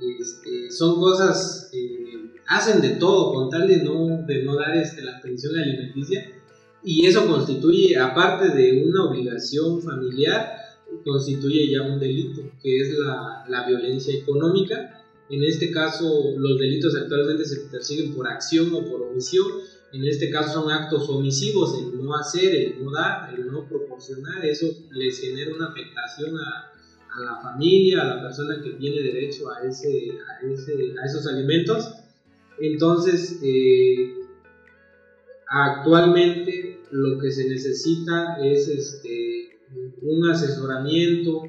Este, 0.00 0.70
son 0.70 1.00
cosas, 1.00 1.70
eh, 1.72 2.30
hacen 2.46 2.80
de 2.80 2.90
todo 2.96 3.34
con 3.34 3.50
tal 3.50 3.66
de 3.66 3.82
no, 3.82 4.24
de 4.26 4.44
no 4.44 4.54
dar 4.54 4.76
este, 4.76 5.02
la 5.02 5.20
pensión 5.20 5.58
alimenticia 5.58 6.35
y 6.86 7.04
eso 7.04 7.26
constituye, 7.26 7.98
aparte 7.98 8.48
de 8.50 8.84
una 8.84 9.06
obligación 9.06 9.82
familiar, 9.82 10.52
constituye 11.04 11.68
ya 11.68 11.82
un 11.82 11.98
delito, 11.98 12.42
que 12.62 12.80
es 12.80 12.96
la, 12.96 13.44
la 13.48 13.66
violencia 13.66 14.14
económica. 14.14 15.04
En 15.28 15.42
este 15.42 15.72
caso, 15.72 16.06
los 16.36 16.56
delitos 16.60 16.94
actualmente 16.94 17.44
se 17.44 17.62
persiguen 17.62 18.14
por 18.14 18.28
acción 18.28 18.72
o 18.72 18.84
por 18.84 19.02
omisión. 19.02 19.48
En 19.92 20.04
este 20.04 20.30
caso 20.30 20.62
son 20.62 20.70
actos 20.70 21.08
omisivos, 21.08 21.76
el 21.76 22.04
no 22.04 22.14
hacer, 22.14 22.54
el 22.54 22.84
no 22.84 22.92
dar, 22.92 23.34
el 23.34 23.50
no 23.50 23.68
proporcionar. 23.68 24.44
Eso 24.46 24.66
les 24.92 25.18
genera 25.18 25.56
una 25.56 25.70
afectación 25.70 26.36
a, 26.38 26.70
a 27.16 27.20
la 27.20 27.40
familia, 27.42 28.02
a 28.02 28.14
la 28.14 28.22
persona 28.22 28.62
que 28.62 28.70
tiene 28.74 29.02
derecho 29.02 29.50
a, 29.50 29.66
ese, 29.66 30.12
a, 30.12 30.46
ese, 30.46 30.94
a 31.02 31.04
esos 31.04 31.26
alimentos. 31.26 31.94
Entonces, 32.60 33.40
eh, 33.42 34.14
actualmente 35.48 36.65
lo 36.96 37.18
que 37.18 37.30
se 37.30 37.48
necesita 37.48 38.38
es 38.42 38.68
este, 38.68 39.58
un 40.00 40.30
asesoramiento, 40.30 41.44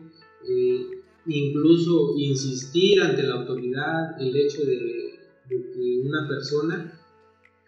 eh, 0.46 1.02
incluso 1.26 2.16
insistir 2.18 3.02
ante 3.02 3.24
la 3.24 3.36
autoridad 3.36 4.22
el 4.22 4.36
hecho 4.36 4.66
de, 4.66 5.20
que 5.48 6.02
una 6.04 6.28
persona 6.28 7.00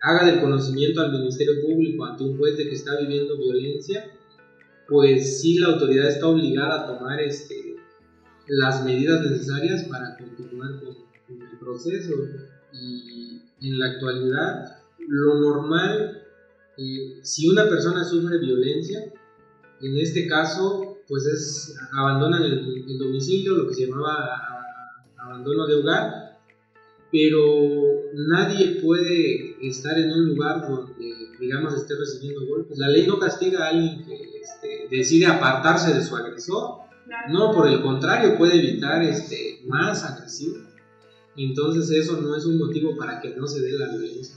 haga 0.02 0.26
del 0.26 0.42
conocimiento 0.42 1.00
al 1.00 1.14
Ministerio 1.14 1.62
Público 1.62 2.04
ante 2.06 2.24
un 2.26 2.38
juez 2.38 2.58
de 2.58 2.68
que 2.68 2.76
está 2.76 3.00
viviendo 3.00 3.38
violencia, 3.38 4.12
pues 4.88 5.42
sí 5.42 5.60
la 5.60 5.70
autoridad 5.70 6.10
está 6.10 6.28
obligada 6.28 6.82
a 6.82 6.88
tomar 6.88 7.22
este, 7.22 7.76
las 8.48 8.84
medidas 8.84 9.22
necesarias 9.22 9.84
para 9.84 10.18
continuar 10.18 10.82
con, 10.84 10.96
con 11.28 11.48
el 11.48 11.60
proceso. 11.60 12.14
Y 12.74 13.42
en 13.62 13.80
la 13.80 13.88
actualidad, 13.92 14.80
lo 15.00 15.36
normal 15.36 16.29
si 17.22 17.50
una 17.50 17.68
persona 17.68 18.04
sufre 18.04 18.38
violencia, 18.38 19.12
en 19.82 19.98
este 19.98 20.28
caso, 20.28 20.98
pues 21.08 21.26
es 21.26 21.76
abandonan 21.94 22.44
el, 22.44 22.98
domicilio, 22.98 23.56
lo 23.56 23.68
que 23.68 23.74
se 23.74 23.88
llamaba 23.88 24.66
abandono 25.18 25.68
de 25.68 25.76
hogar, 25.76 26.40
pero 27.12 27.44
nadie 28.14 28.80
puede 28.82 29.56
estar 29.68 29.98
en 29.98 30.12
un 30.12 30.28
lugar 30.28 30.68
donde, 30.68 31.14
digamos, 31.40 31.74
esté 31.74 31.96
recibiendo 31.96 32.46
golpes. 32.46 32.78
La 32.78 32.90
ley 32.90 33.08
no 33.08 33.20
castiga 33.20 33.66
a 33.66 33.70
alguien 33.70 34.06
que 34.06 34.40
este, 34.42 34.88
decide 34.90 35.26
apartarse 35.26 35.94
de 35.94 36.04
su 36.04 36.16
agresor, 36.16 36.80
no, 37.30 37.52
por 37.54 37.68
el 37.68 37.82
contrario, 37.82 38.38
puede 38.38 38.60
evitar 38.60 39.02
este, 39.02 39.62
más 39.66 40.04
agresión. 40.04 40.68
Entonces 41.36 41.90
eso 41.92 42.22
no 42.22 42.36
es 42.36 42.46
un 42.46 42.58
motivo 42.58 42.96
para 42.98 43.20
que 43.20 43.36
no 43.36 43.48
se 43.48 43.62
dé 43.62 43.72
la 43.72 43.88
violencia 43.90 44.36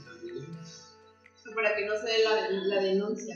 para 1.53 1.75
que 1.75 1.85
no 1.85 1.93
se 1.95 2.05
dé 2.07 2.65
la, 2.67 2.81
denuncia. 2.81 3.35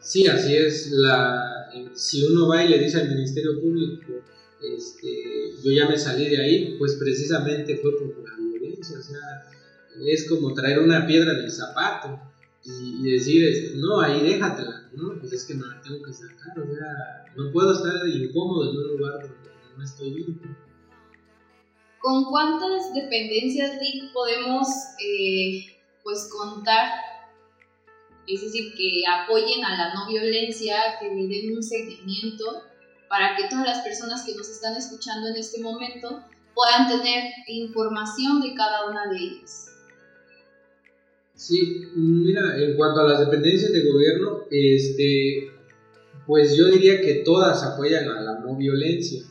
Sí, 0.00 0.26
así 0.26 0.56
es. 0.56 0.90
La, 0.90 1.70
si 1.94 2.24
uno 2.24 2.48
va 2.48 2.64
y 2.64 2.68
le 2.68 2.78
dice 2.78 3.00
al 3.00 3.08
Ministerio 3.08 3.60
Público, 3.60 4.12
este, 4.60 5.52
yo 5.62 5.72
ya 5.72 5.88
me 5.88 5.98
salí 5.98 6.28
de 6.28 6.42
ahí, 6.42 6.76
pues 6.78 6.94
precisamente 6.94 7.76
fue 7.76 7.92
por 7.96 8.28
la 8.28 8.36
violencia. 8.36 8.98
O 8.98 9.02
sea, 9.02 9.20
es 10.06 10.28
como 10.28 10.54
traer 10.54 10.78
una 10.78 11.06
piedra 11.06 11.32
en 11.32 11.44
el 11.44 11.50
zapato 11.50 12.20
y, 12.64 13.10
decir, 13.10 13.46
este, 13.46 13.76
no, 13.76 14.00
ahí 14.00 14.20
déjatela, 14.22 14.88
¿no? 14.92 15.18
Pues 15.18 15.32
es 15.32 15.44
que 15.44 15.54
me 15.54 15.66
la 15.66 15.80
tengo 15.82 16.02
que 16.02 16.12
sacar, 16.12 16.58
o 16.58 16.74
sea, 16.74 17.24
no 17.36 17.50
puedo 17.50 17.72
estar 17.72 18.06
incómodo 18.08 18.70
en 18.70 18.76
un 18.76 18.98
lugar 18.98 19.20
donde 19.20 19.50
no 19.76 19.84
estoy 19.84 20.12
bien. 20.12 20.38
¿Con 22.00 22.24
cuántas 22.24 22.92
dependencias 22.94 23.78
podemos 24.12 24.68
eh, 25.04 25.66
pues 26.02 26.28
contar 26.30 26.90
es 28.26 28.42
decir, 28.42 28.72
que 28.74 29.02
apoyen 29.08 29.64
a 29.64 29.76
la 29.76 29.94
no 29.94 30.08
violencia, 30.08 30.76
que 31.00 31.08
le 31.08 31.26
den 31.26 31.56
un 31.56 31.62
seguimiento 31.62 32.44
para 33.08 33.36
que 33.36 33.48
todas 33.48 33.66
las 33.66 33.84
personas 33.84 34.24
que 34.24 34.34
nos 34.34 34.48
están 34.48 34.76
escuchando 34.76 35.28
en 35.28 35.36
este 35.36 35.60
momento 35.60 36.24
puedan 36.54 36.88
tener 36.88 37.24
información 37.48 38.40
de 38.40 38.54
cada 38.54 38.90
una 38.90 39.10
de 39.10 39.16
ellas. 39.16 39.68
Sí, 41.34 41.82
mira, 41.94 42.56
en 42.56 42.76
cuanto 42.76 43.00
a 43.00 43.08
las 43.08 43.20
dependencias 43.20 43.72
de 43.72 43.90
gobierno, 43.90 44.44
este, 44.50 45.50
pues 46.26 46.56
yo 46.56 46.66
diría 46.66 47.00
que 47.00 47.22
todas 47.24 47.64
apoyan 47.64 48.08
a 48.08 48.20
la 48.20 48.38
no 48.38 48.56
violencia 48.56 49.24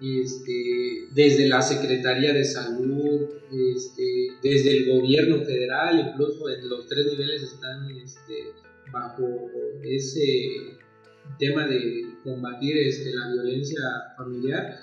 este, 0.00 1.08
desde 1.12 1.48
la 1.48 1.62
Secretaría 1.62 2.32
de 2.32 2.44
Salud, 2.44 3.22
este, 3.52 4.23
desde 4.44 4.76
el 4.76 4.86
gobierno 4.92 5.42
federal, 5.42 6.10
incluso 6.10 6.50
en 6.50 6.68
los 6.68 6.86
tres 6.86 7.06
niveles 7.06 7.42
están 7.42 7.90
este, 7.96 8.52
bajo 8.92 9.50
ese 9.82 10.76
tema 11.38 11.66
de 11.66 12.04
combatir 12.22 12.76
este, 12.76 13.14
la 13.14 13.32
violencia 13.32 13.80
familiar. 14.18 14.80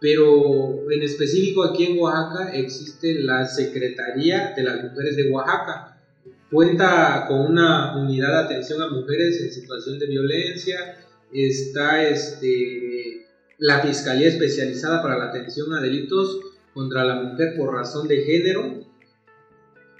Pero 0.00 0.90
en 0.90 1.02
específico 1.04 1.62
aquí 1.62 1.84
en 1.86 2.00
Oaxaca 2.00 2.52
existe 2.52 3.14
la 3.22 3.46
Secretaría 3.46 4.52
de 4.56 4.64
las 4.64 4.82
Mujeres 4.82 5.14
de 5.14 5.30
Oaxaca. 5.30 6.02
Cuenta 6.50 7.26
con 7.28 7.52
una 7.52 7.96
unidad 7.96 8.32
de 8.32 8.44
atención 8.54 8.82
a 8.82 8.88
mujeres 8.88 9.40
en 9.40 9.52
situación 9.52 10.00
de 10.00 10.06
violencia. 10.06 10.98
Está 11.32 12.08
este, 12.08 13.24
la 13.58 13.82
Fiscalía 13.82 14.28
Especializada 14.28 15.00
para 15.00 15.16
la 15.16 15.26
Atención 15.26 15.72
a 15.74 15.80
Delitos 15.80 16.40
contra 16.74 17.04
la 17.04 17.22
Mujer 17.22 17.54
por 17.56 17.72
razón 17.72 18.08
de 18.08 18.22
género. 18.24 18.85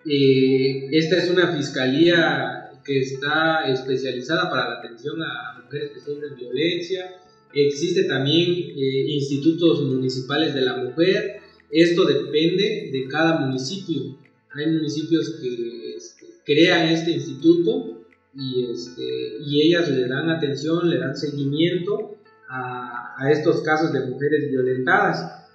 Eh, 0.08 0.88
esta 0.92 1.16
es 1.16 1.30
una 1.30 1.48
fiscalía 1.56 2.70
que 2.84 3.00
está 3.00 3.68
especializada 3.68 4.48
para 4.48 4.68
la 4.68 4.78
atención 4.78 5.20
a 5.20 5.60
mujeres 5.62 5.90
que 5.92 6.00
sufren 6.00 6.36
violencia. 6.36 7.20
Existe 7.52 8.04
también 8.04 8.50
eh, 8.50 9.04
institutos 9.08 9.82
municipales 9.82 10.54
de 10.54 10.60
la 10.60 10.76
mujer. 10.76 11.40
Esto 11.70 12.04
depende 12.04 12.90
de 12.92 13.08
cada 13.08 13.40
municipio. 13.40 14.16
Hay 14.52 14.66
municipios 14.66 15.40
que 15.40 15.96
este, 15.96 16.26
crean 16.44 16.88
este 16.88 17.10
instituto 17.10 18.04
y, 18.34 18.70
este, 18.70 19.38
y 19.44 19.62
ellas 19.62 19.90
le 19.90 20.06
dan 20.06 20.30
atención, 20.30 20.88
le 20.88 20.98
dan 20.98 21.16
seguimiento 21.16 22.12
a 22.48 23.28
estos 23.32 23.60
casos 23.62 23.92
de 23.92 24.06
mujeres 24.06 24.48
violentadas. 24.48 25.45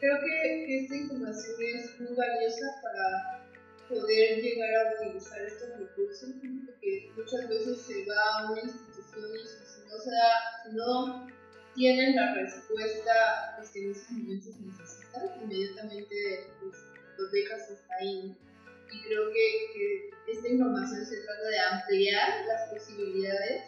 Creo 0.00 0.18
que 0.18 0.78
esta 0.78 0.96
información 0.96 1.56
es 1.60 2.00
muy 2.00 2.16
valiosa 2.16 2.80
para 2.82 3.46
poder 3.86 4.40
llegar 4.40 4.70
a 4.74 4.94
utilizar 4.94 5.42
estos 5.42 5.78
recursos, 5.78 6.30
porque 6.64 7.12
muchas 7.14 7.46
veces 7.46 7.82
se 7.82 8.06
va 8.06 8.38
a 8.38 8.50
una 8.50 8.62
institución 8.62 9.26
y 9.34 9.46
si 9.46 9.88
no, 9.90 9.98
se 9.98 10.10
da, 10.10 10.72
no 10.72 11.28
tienen 11.74 12.16
la 12.16 12.34
respuesta 12.34 13.12
pues, 13.58 13.70
que 13.72 13.84
en 13.84 13.90
esos 13.90 14.10
momentos 14.10 14.56
necesitan, 14.60 15.42
inmediatamente 15.42 16.46
pues, 16.62 16.76
los 17.18 17.30
dejas 17.30 17.70
hasta 17.70 17.94
ahí 18.00 18.34
y 18.92 19.02
creo 19.02 19.30
que, 19.32 20.10
esta 20.32 20.48
información 20.48 21.04
se 21.04 21.22
trata 21.22 21.48
de 21.48 21.58
ampliar 21.58 22.46
las 22.46 22.70
posibilidades 22.70 23.64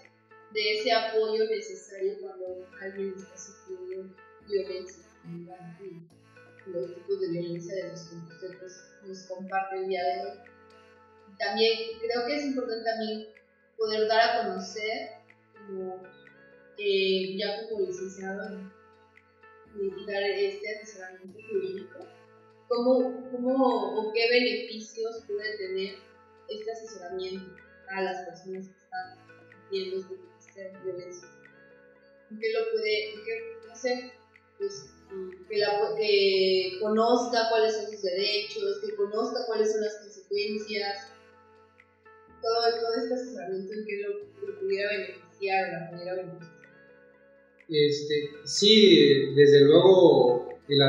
de 0.52 0.78
ese 0.78 0.92
apoyo 0.92 1.44
necesario 1.44 2.20
cuando 2.20 2.68
alguien 2.80 3.14
está 3.16 3.36
sufriendo 3.36 4.14
violencia 4.46 5.02
los 6.66 6.94
tipos 6.94 7.20
de 7.20 7.28
violencia 7.28 7.74
de 7.74 7.90
los 7.90 8.00
que 8.02 8.16
usted 8.16 8.58
nos 9.06 9.22
comparte 9.24 9.76
el 9.76 9.88
día 9.88 10.02
de 10.02 10.20
hoy. 10.20 10.38
También 11.38 11.72
creo 12.00 12.26
que 12.26 12.36
es 12.36 12.44
importante 12.44 12.84
también 12.84 13.28
poder 13.76 14.08
dar 14.08 14.20
a 14.20 14.42
conocer 14.44 15.10
como 15.66 16.02
eh, 16.78 17.36
ya 17.36 17.68
como 17.68 17.86
licenciado 17.86 18.60
y 19.74 20.06
dar 20.06 20.22
este 20.22 20.76
asesoramiento 20.76 21.38
jurídico 21.48 22.06
cómo, 22.72 23.30
cómo 23.30 23.98
o 23.98 24.12
qué 24.12 24.28
beneficios 24.30 25.24
puede 25.26 25.56
tener 25.58 25.94
este 26.48 26.72
asesoramiento 26.72 27.56
a 27.88 28.02
las 28.02 28.24
personas 28.26 28.68
que 28.68 28.74
están 28.74 29.18
viendo 29.70 29.96
este 30.38 30.72
violencia. 30.84 31.28
Que 32.28 32.52
lo 32.52 32.70
puede, 32.70 33.24
que, 33.24 33.68
no 33.68 33.76
sé, 33.76 34.12
pues 34.62 34.86
que, 35.48 35.58
la, 35.58 35.94
que 35.96 36.78
conozca 36.80 37.48
cuáles 37.50 37.74
son 37.74 37.90
sus 37.90 38.02
derechos, 38.02 38.78
que 38.86 38.94
conozca 38.94 39.44
cuáles 39.46 39.72
son 39.72 39.80
las 39.82 39.96
consecuencias, 39.96 41.12
todo, 42.40 42.80
todo 42.80 43.02
este 43.02 43.14
asesoramiento 43.14 43.72
en 43.72 43.84
que 43.84 44.02
lo, 44.02 44.46
lo 44.46 44.60
pudiera 44.60 44.90
beneficiar 44.90 45.68
o 45.68 45.72
la 45.72 45.90
pudiera 45.90 46.14
beneficiar. 46.14 46.52
Este, 47.68 48.30
sí, 48.44 49.34
desde 49.34 49.64
luego 49.64 50.48
el, 50.68 50.80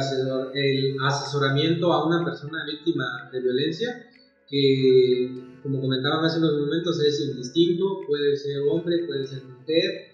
el 0.54 0.98
asesoramiento 1.04 1.92
a 1.92 2.08
una 2.08 2.24
persona 2.24 2.66
víctima 2.66 3.30
de 3.32 3.42
violencia, 3.42 4.10
que 4.50 5.32
como 5.64 5.82
comentaban 5.82 6.26
hace 6.26 6.40
unos 6.40 6.60
momentos 6.60 7.02
es 7.02 7.20
indistinto, 7.22 8.02
puede 8.06 8.36
ser 8.36 8.60
hombre, 8.70 9.06
puede 9.08 9.26
ser 9.26 9.44
mujer, 9.44 10.13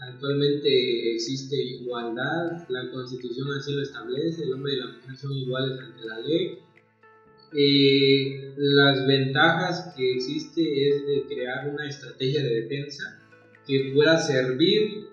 actualmente 0.00 1.14
existe 1.14 1.56
igualdad, 1.56 2.66
la 2.68 2.90
constitución 2.90 3.48
así 3.58 3.72
lo 3.72 3.82
establece, 3.82 4.44
el 4.44 4.54
hombre 4.54 4.74
y 4.74 4.76
la 4.78 4.86
mujer 4.86 5.16
son 5.16 5.32
iguales 5.32 5.78
ante 5.78 6.06
la 6.06 6.18
ley. 6.20 6.58
Eh, 7.52 8.54
las 8.56 9.06
ventajas 9.06 9.92
que 9.96 10.12
existe 10.14 10.88
es 10.88 11.06
de 11.06 11.24
crear 11.26 11.68
una 11.68 11.88
estrategia 11.88 12.42
de 12.42 12.62
defensa 12.62 13.20
que 13.66 13.90
pueda 13.92 14.18
servir 14.18 15.08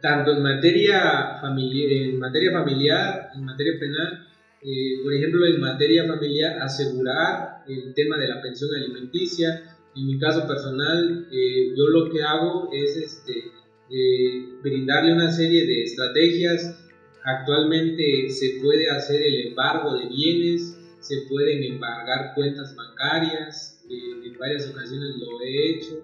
tanto 0.00 0.32
en 0.32 0.42
materia, 0.42 1.38
familiar, 1.40 1.92
en 1.92 2.18
materia 2.18 2.52
familiar, 2.52 3.30
en 3.34 3.44
materia 3.44 3.78
penal, 3.78 4.26
eh, 4.62 5.02
por 5.02 5.14
ejemplo, 5.14 5.46
en 5.46 5.60
materia 5.60 6.06
familiar, 6.06 6.58
asegurar 6.60 7.64
el 7.66 7.94
tema 7.94 8.18
de 8.18 8.28
la 8.28 8.42
pensión 8.42 8.70
alimenticia. 8.74 9.76
En 9.96 10.06
mi 10.06 10.18
caso 10.18 10.46
personal, 10.46 11.26
eh, 11.32 11.72
yo 11.76 11.88
lo 11.88 12.10
que 12.10 12.22
hago 12.22 12.70
es 12.72 12.96
este, 12.96 13.52
eh, 13.90 14.48
brindarle 14.62 15.14
una 15.14 15.30
serie 15.30 15.66
de 15.66 15.82
estrategias. 15.82 16.76
Actualmente 17.24 18.30
se 18.30 18.58
puede 18.62 18.88
hacer 18.90 19.20
el 19.22 19.48
embargo 19.48 19.94
de 19.94 20.08
bienes, 20.08 20.78
se 21.00 21.22
pueden 21.28 21.62
embargar 21.64 22.34
cuentas 22.34 22.74
bancarias, 22.74 23.82
en 23.90 24.38
varias 24.38 24.68
ocasiones 24.68 25.16
lo 25.16 25.40
he 25.40 25.70
hecho 25.70 26.02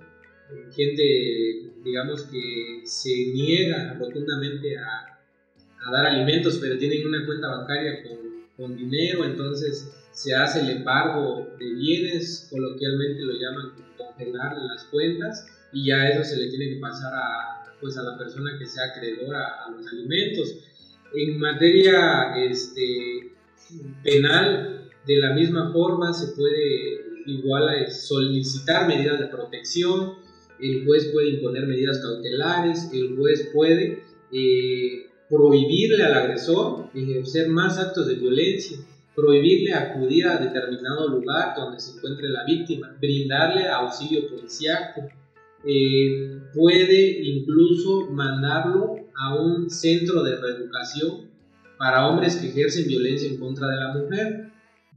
gente, 0.75 1.73
digamos, 1.85 2.23
que 2.25 2.83
se 2.85 3.11
niega 3.33 3.95
rotundamente 3.99 4.76
a, 4.78 5.12
dar 5.93 6.07
alimentos, 6.07 6.59
pero 6.61 6.76
tienen 6.78 7.07
una 7.07 7.25
cuenta 7.25 7.49
bancaria 7.49 8.02
con, 8.02 8.76
dinero, 8.76 9.25
entonces 9.25 9.93
se 10.12 10.35
hace 10.35 10.61
el 10.61 10.71
embargo 10.71 11.47
de 11.59 11.75
bienes, 11.75 12.49
coloquialmente 12.50 13.21
lo 13.21 13.35
llaman 13.35 13.73
congelar 13.99 14.57
las 14.57 14.85
cuentas, 14.85 15.47
y 15.73 15.88
ya 15.88 16.09
eso 16.09 16.25
se 16.25 16.38
le 16.38 16.49
tiene 16.49 16.71
que 16.71 16.81
pasar 16.81 17.12
a, 17.14 17.66
pues, 17.80 17.97
a 17.97 18.02
la 18.02 18.16
persona 18.18 18.59
que 18.59 18.66
sea 18.66 18.85
acreedora 18.87 19.64
a 19.64 19.71
los 19.71 19.87
alimentos. 19.87 20.54
En 21.14 21.38
materia 21.38 22.37
este, 22.37 23.33
penal, 24.02 24.90
de 25.06 25.16
la 25.18 25.35
misma 25.35 25.73
forma, 25.73 26.12
se 26.12 26.35
puede 26.35 27.06
igual 27.26 27.90
solicitar 27.90 28.88
medidas 28.88 29.21
de 29.21 29.26
protección, 29.26 30.14
el 30.61 30.85
juez 30.87 31.11
puede 31.12 31.30
imponer 31.30 31.66
medidas 31.66 32.00
cautelares, 32.00 32.90
el 32.92 33.16
juez 33.16 33.50
puede 33.52 34.02
eh, 34.33 35.06
prohibirle 35.28 36.02
al 36.04 36.14
agresor 36.14 36.90
ejercer 36.95 37.49
más 37.49 37.78
actos 37.78 38.06
de 38.06 38.14
violencia, 38.14 38.78
prohibirle 39.14 39.75
acudir 39.75 40.26
a 40.26 40.38
determinado 40.38 41.09
lugar 41.09 41.54
donde 41.56 41.80
se 41.80 41.97
encuentre 41.97 42.28
la 42.28 42.45
víctima, 42.45 42.97
brindarle 43.00 43.68
auxilio 43.68 44.28
policial, 44.28 44.92
eh, 45.67 46.41
puede 46.55 47.23
incluso 47.23 48.11
mandarlo 48.11 48.97
a 49.17 49.35
un 49.35 49.69
centro 49.71 50.23
de 50.23 50.37
reeducación 50.37 51.31
para 51.79 52.09
hombres 52.09 52.37
que 52.37 52.49
ejercen 52.49 52.87
violencia 52.87 53.29
en 53.29 53.39
contra 53.39 53.69
de 53.69 53.76
la 53.76 53.95
mujer 53.95 54.47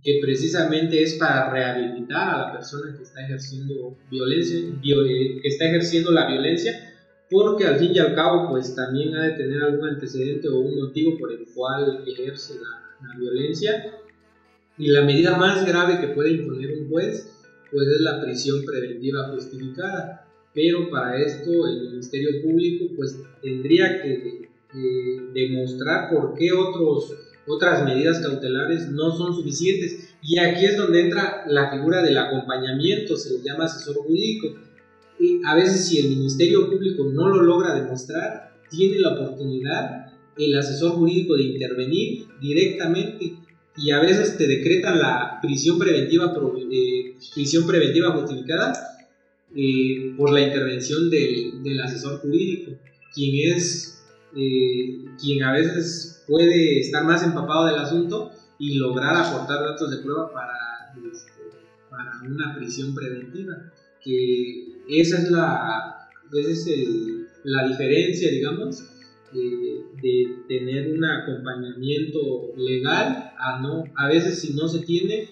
que 0.04 0.20
precisamente 0.22 1.04
es 1.04 1.16
para 1.16 1.50
rehabilitar 1.50 2.36
a 2.36 2.38
la 2.46 2.52
persona 2.54 2.96
que 2.96 3.04
está 3.04 3.22
ejerciendo 3.22 3.98
violencia, 4.10 4.58
eh, 4.58 5.40
que 5.42 5.48
está 5.48 5.66
ejerciendo 5.66 6.12
la 6.12 6.28
violencia, 6.28 6.96
porque 7.30 7.66
al 7.66 7.78
fin 7.78 7.92
y 7.94 8.00
al 8.00 8.16
cabo 8.16 8.50
pues 8.50 8.76
también 8.76 9.16
ha 9.16 9.24
de 9.24 9.32
tener 9.34 9.62
algún 9.62 9.90
antecedente 9.90 10.48
o 10.48 10.60
un 10.60 10.76
motivo 10.80 11.18
por 11.18 11.32
el 11.32 11.46
cual 11.54 12.04
ejerce 12.08 12.56
la, 12.56 13.08
la 13.08 13.20
violencia. 13.20 13.94
Y 14.78 14.88
la 14.88 15.02
medida 15.02 15.36
más 15.36 15.68
grave 15.68 16.00
que 16.00 16.14
puede 16.14 16.32
imponer 16.32 16.78
un 16.80 16.90
juez 16.90 17.36
pues 17.70 17.88
es 17.88 18.02
la 18.02 18.22
prisión 18.22 18.64
preventiva 18.64 19.28
justificada. 19.30 20.26
Pero 20.54 20.90
para 20.90 21.18
esto 21.22 21.68
el 21.68 21.90
Ministerio 21.90 22.42
Público 22.44 22.86
pues 22.96 23.20
tendría 23.42 24.02
que 24.02 24.50
eh, 24.76 25.22
demostrar 25.34 26.10
por 26.10 26.36
qué 26.36 26.52
otros 26.52 27.14
otras 27.48 27.84
medidas 27.84 28.20
cautelares 28.20 28.90
no 28.90 29.16
son 29.16 29.34
suficientes. 29.36 30.10
Y 30.22 30.38
aquí 30.38 30.66
es 30.66 30.78
donde 30.78 31.02
entra 31.02 31.44
la 31.48 31.72
figura 31.72 32.04
del 32.04 32.18
acompañamiento, 32.18 33.16
se 33.16 33.38
le 33.38 33.44
llama 33.44 33.66
asesor 33.66 33.96
jurídico. 33.96 34.56
Y 35.20 35.42
a 35.46 35.56
veces 35.56 35.88
si 35.88 36.00
el 36.00 36.10
Ministerio 36.10 36.70
Público 36.70 37.06
no 37.06 37.28
lo 37.28 37.42
logra 37.42 37.74
demostrar, 37.74 38.54
tiene 38.70 39.00
la 39.00 39.14
oportunidad 39.14 40.06
el 40.38 40.56
asesor 40.58 40.92
jurídico 40.92 41.36
de 41.36 41.44
intervenir 41.44 42.26
directamente 42.40 43.34
y 43.76 43.92
a 43.92 44.00
veces 44.00 44.38
te 44.38 44.48
decretan 44.48 45.00
la 45.00 45.40
prisión 45.42 45.78
preventiva, 45.78 46.34
eh, 46.72 47.16
prisión 47.34 47.68
preventiva 47.68 48.12
justificada 48.12 48.99
eh, 49.56 50.14
por 50.18 50.32
la 50.32 50.42
intervención 50.42 51.10
del, 51.10 51.64
del, 51.64 51.82
asesor 51.82 52.20
jurídico, 52.20 52.72
quien 53.14 53.56
es 53.56 54.04
eh, 54.36 55.06
quien 55.20 55.44
a 55.44 55.54
veces 55.54 56.24
puede 56.28 56.80
estar 56.80 57.04
más 57.04 57.24
empapado 57.24 57.66
del 57.66 57.80
asunto 57.80 58.32
y 58.60 58.76
lograr 58.76 59.16
aportar 59.16 59.60
datos 59.62 59.90
de 59.90 59.98
prueba 59.98 60.32
para, 60.32 60.54
este, 61.12 61.32
para 61.90 62.22
una 62.22 62.56
prisión 62.58 62.94
preventiva. 62.94 63.72
Que 64.04 64.84
esa 64.88 65.18
es 65.18 65.32
la, 65.32 66.10
es 66.32 66.66
la 67.44 67.68
diferencia, 67.68 68.30
digamos, 68.32 68.84
de 69.34 70.36
tener 70.48 70.92
un 70.92 71.04
acompañamiento 71.06 72.54
legal 72.56 73.34
a 73.38 73.60
no. 73.62 73.84
A 73.96 74.08
veces 74.08 74.40
si 74.40 74.54
no 74.54 74.68
se 74.68 74.80
tiene, 74.80 75.30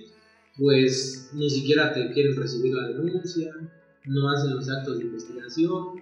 pues 0.57 1.29
ni 1.33 1.49
siquiera 1.49 1.93
te 1.93 2.11
quieren 2.11 2.35
recibir 2.35 2.73
la 2.73 2.87
denuncia, 2.87 3.53
no 4.07 4.29
hacen 4.29 4.55
los 4.55 4.69
actos 4.69 4.97
de 4.97 5.05
investigación, 5.05 6.01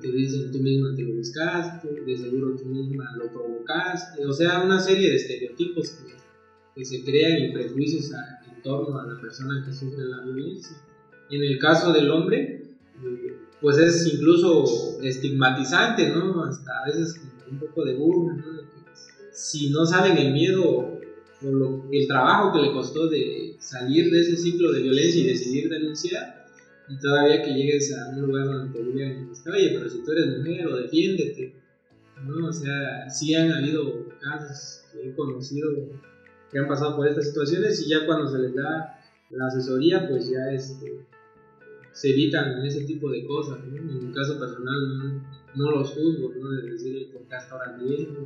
te 0.00 0.12
dicen 0.12 0.52
tú 0.52 0.58
misma 0.58 0.94
te 0.94 1.02
lo 1.02 1.16
buscaste, 1.16 1.88
de 2.06 2.16
seguro 2.16 2.56
tú 2.56 2.66
misma 2.66 3.16
lo 3.16 3.30
provocaste, 3.30 4.24
o 4.24 4.32
sea, 4.32 4.62
una 4.62 4.78
serie 4.78 5.10
de 5.10 5.16
estereotipos 5.16 5.90
que, 5.90 6.84
se 6.84 7.02
crean 7.04 7.38
y 7.38 7.52
prejuicios 7.54 8.10
en 8.54 8.62
torno 8.62 8.98
a 8.98 9.06
la 9.06 9.18
persona 9.18 9.64
que 9.64 9.72
sufre 9.72 10.04
la 10.04 10.20
violencia. 10.20 10.76
En 11.30 11.42
el 11.42 11.58
caso 11.58 11.90
del 11.90 12.10
hombre, 12.10 12.76
eh, 13.02 13.36
pues 13.62 13.78
es 13.78 14.12
incluso 14.12 15.00
estigmatizante, 15.00 16.10
¿no? 16.10 16.44
Hasta 16.44 16.70
a 16.82 16.84
veces 16.84 17.18
un 17.50 17.58
poco 17.58 17.82
de 17.82 17.94
burla, 17.94 18.34
¿no? 18.34 18.56
si 19.32 19.70
no 19.70 19.84
saben 19.84 20.16
el 20.16 20.32
miedo 20.32 20.62
o 20.64 21.00
el 21.92 22.06
trabajo 22.06 22.52
que 22.52 22.66
le 22.66 22.72
costó 22.72 23.08
de 23.08 23.56
salir 23.58 24.10
de 24.10 24.20
ese 24.20 24.36
ciclo 24.36 24.72
de 24.72 24.82
violencia 24.82 25.22
y 25.22 25.26
decidir 25.26 25.68
denunciar, 25.68 26.45
y 26.88 26.98
todavía 26.98 27.42
que 27.42 27.52
llegues 27.52 27.96
a 27.96 28.08
un 28.10 28.22
lugar 28.22 28.46
donde 28.46 28.78
te 28.78 28.84
digan, 28.84 29.30
oye, 29.52 29.70
pero 29.76 29.88
si 29.88 30.04
tú 30.04 30.12
eres 30.12 30.38
mujer 30.38 30.66
o 30.66 30.76
defiéndete, 30.76 31.54
¿no? 32.24 32.46
O 32.46 32.52
sea, 32.52 33.10
sí 33.10 33.34
han 33.34 33.52
habido 33.52 34.08
casos 34.20 34.84
que 34.92 35.08
he 35.08 35.14
conocido 35.14 35.70
que 36.50 36.58
han 36.58 36.68
pasado 36.68 36.96
por 36.96 37.08
estas 37.08 37.26
situaciones 37.26 37.82
y 37.82 37.90
ya 37.90 38.06
cuando 38.06 38.28
se 38.28 38.38
les 38.38 38.54
da 38.54 39.00
la 39.30 39.46
asesoría, 39.46 40.08
pues 40.08 40.30
ya 40.30 40.52
este, 40.52 41.04
se 41.92 42.10
evitan 42.10 42.64
ese 42.64 42.84
tipo 42.84 43.10
de 43.10 43.26
cosas, 43.26 43.58
¿no? 43.66 43.76
En 43.76 44.06
mi 44.06 44.12
caso 44.12 44.38
personal 44.38 45.22
no, 45.54 45.70
los 45.70 45.90
juzgo, 45.90 46.32
¿no? 46.38 46.50
De 46.50 46.70
decir 46.70 47.10
por 47.12 47.26
qué 47.26 47.34
hasta 47.34 47.54
ahora 47.54 47.76
bien, 47.78 48.16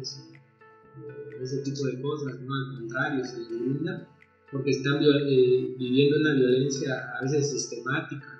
ese 1.41 1.63
tipo 1.63 1.87
de 1.87 2.01
cosas, 2.03 2.39
¿no? 2.41 2.55
Al 2.55 2.79
contrario, 2.79 3.25
se 3.25 3.39
les 3.39 3.49
brinda 3.49 4.07
porque 4.51 4.71
están 4.71 5.01
eh, 5.03 5.75
viviendo 5.79 6.19
una 6.19 6.35
violencia 6.35 7.17
a 7.17 7.23
veces 7.23 7.51
sistemática, 7.51 8.40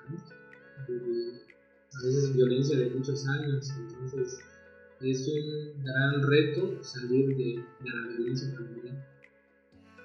A 1.93 2.05
veces 2.05 2.33
violencia 2.33 2.77
de 2.77 2.89
muchos 2.91 3.27
años, 3.27 3.69
entonces 3.77 4.39
es 5.01 5.27
un 5.27 5.83
gran 5.83 6.21
reto 6.21 6.83
salir 6.83 7.35
de, 7.35 7.55
la 7.83 8.07
violencia 8.07 8.53
familiar. 8.53 9.07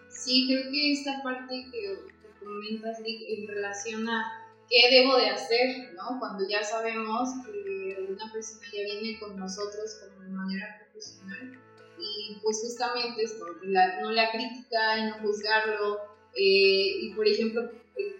Sí, 0.08 0.46
creo 0.48 0.70
que 0.70 0.92
esta 0.92 1.22
parte 1.22 1.66
que, 1.70 2.16
comentas 2.40 2.98
en 3.04 3.48
relación 3.48 4.08
a 4.08 4.24
qué 4.68 4.88
debo 4.90 5.16
de 5.16 5.30
hacer, 5.30 5.94
¿no? 5.94 6.18
Cuando 6.20 6.48
ya 6.48 6.62
sabemos 6.62 7.28
que 7.44 8.06
una 8.08 8.32
persona 8.32 8.66
ya 8.72 8.82
viene 8.84 9.18
con 9.18 9.36
nosotros 9.36 10.00
como 10.00 10.22
de 10.22 10.30
manera 10.30 10.78
profesional, 10.84 11.58
y 11.98 12.38
pues 12.42 12.60
justamente 12.62 13.22
esto, 13.22 13.44
no 13.64 14.12
la 14.12 14.30
crítica 14.30 14.98
y 14.98 15.10
no 15.10 15.18
juzgarlo, 15.20 16.16
Eh, 16.38 17.00
y 17.00 17.14
por 17.14 17.26
ejemplo, 17.26 17.62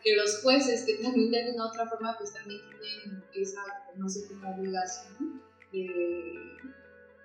que 0.02 0.16
los 0.16 0.42
jueces 0.42 0.84
que 0.84 0.94
también 0.94 1.30
de 1.30 1.42
alguna 1.42 1.66
otra 1.66 1.86
forma 1.86 2.16
pues 2.18 2.32
también 2.32 2.60
tienen 2.80 3.22
esa, 3.34 3.62
no 3.96 4.08
sé, 4.08 4.26
como 4.26 4.54
obligación 4.54 5.42
de, 5.72 6.56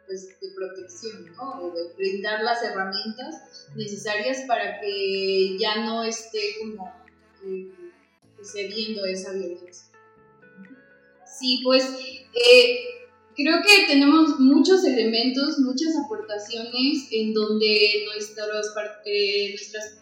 pues, 0.06 0.40
de 0.40 0.52
protección, 0.56 1.34
¿no? 1.36 1.62
O 1.62 1.72
de 1.74 1.94
brindar 1.96 2.44
las 2.44 2.62
herramientas 2.64 3.70
necesarias 3.76 4.42
para 4.48 4.82
que 4.82 5.58
ya 5.58 5.86
no 5.86 6.04
esté 6.04 6.56
como 6.60 6.92
eh, 7.46 7.72
cediendo 8.44 9.06
esa 9.06 9.32
violencia. 9.32 9.86
Sí, 11.26 11.62
pues 11.64 11.84
eh, 11.84 13.08
creo 13.36 13.62
que 13.66 13.88
tenemos 13.88 14.40
muchos 14.40 14.84
elementos, 14.84 15.60
muchas 15.60 15.96
aportaciones 16.04 17.08
en 17.12 17.34
donde 17.34 18.06
nuestros, 18.06 18.74
eh, 19.06 19.50
nuestros 19.52 20.02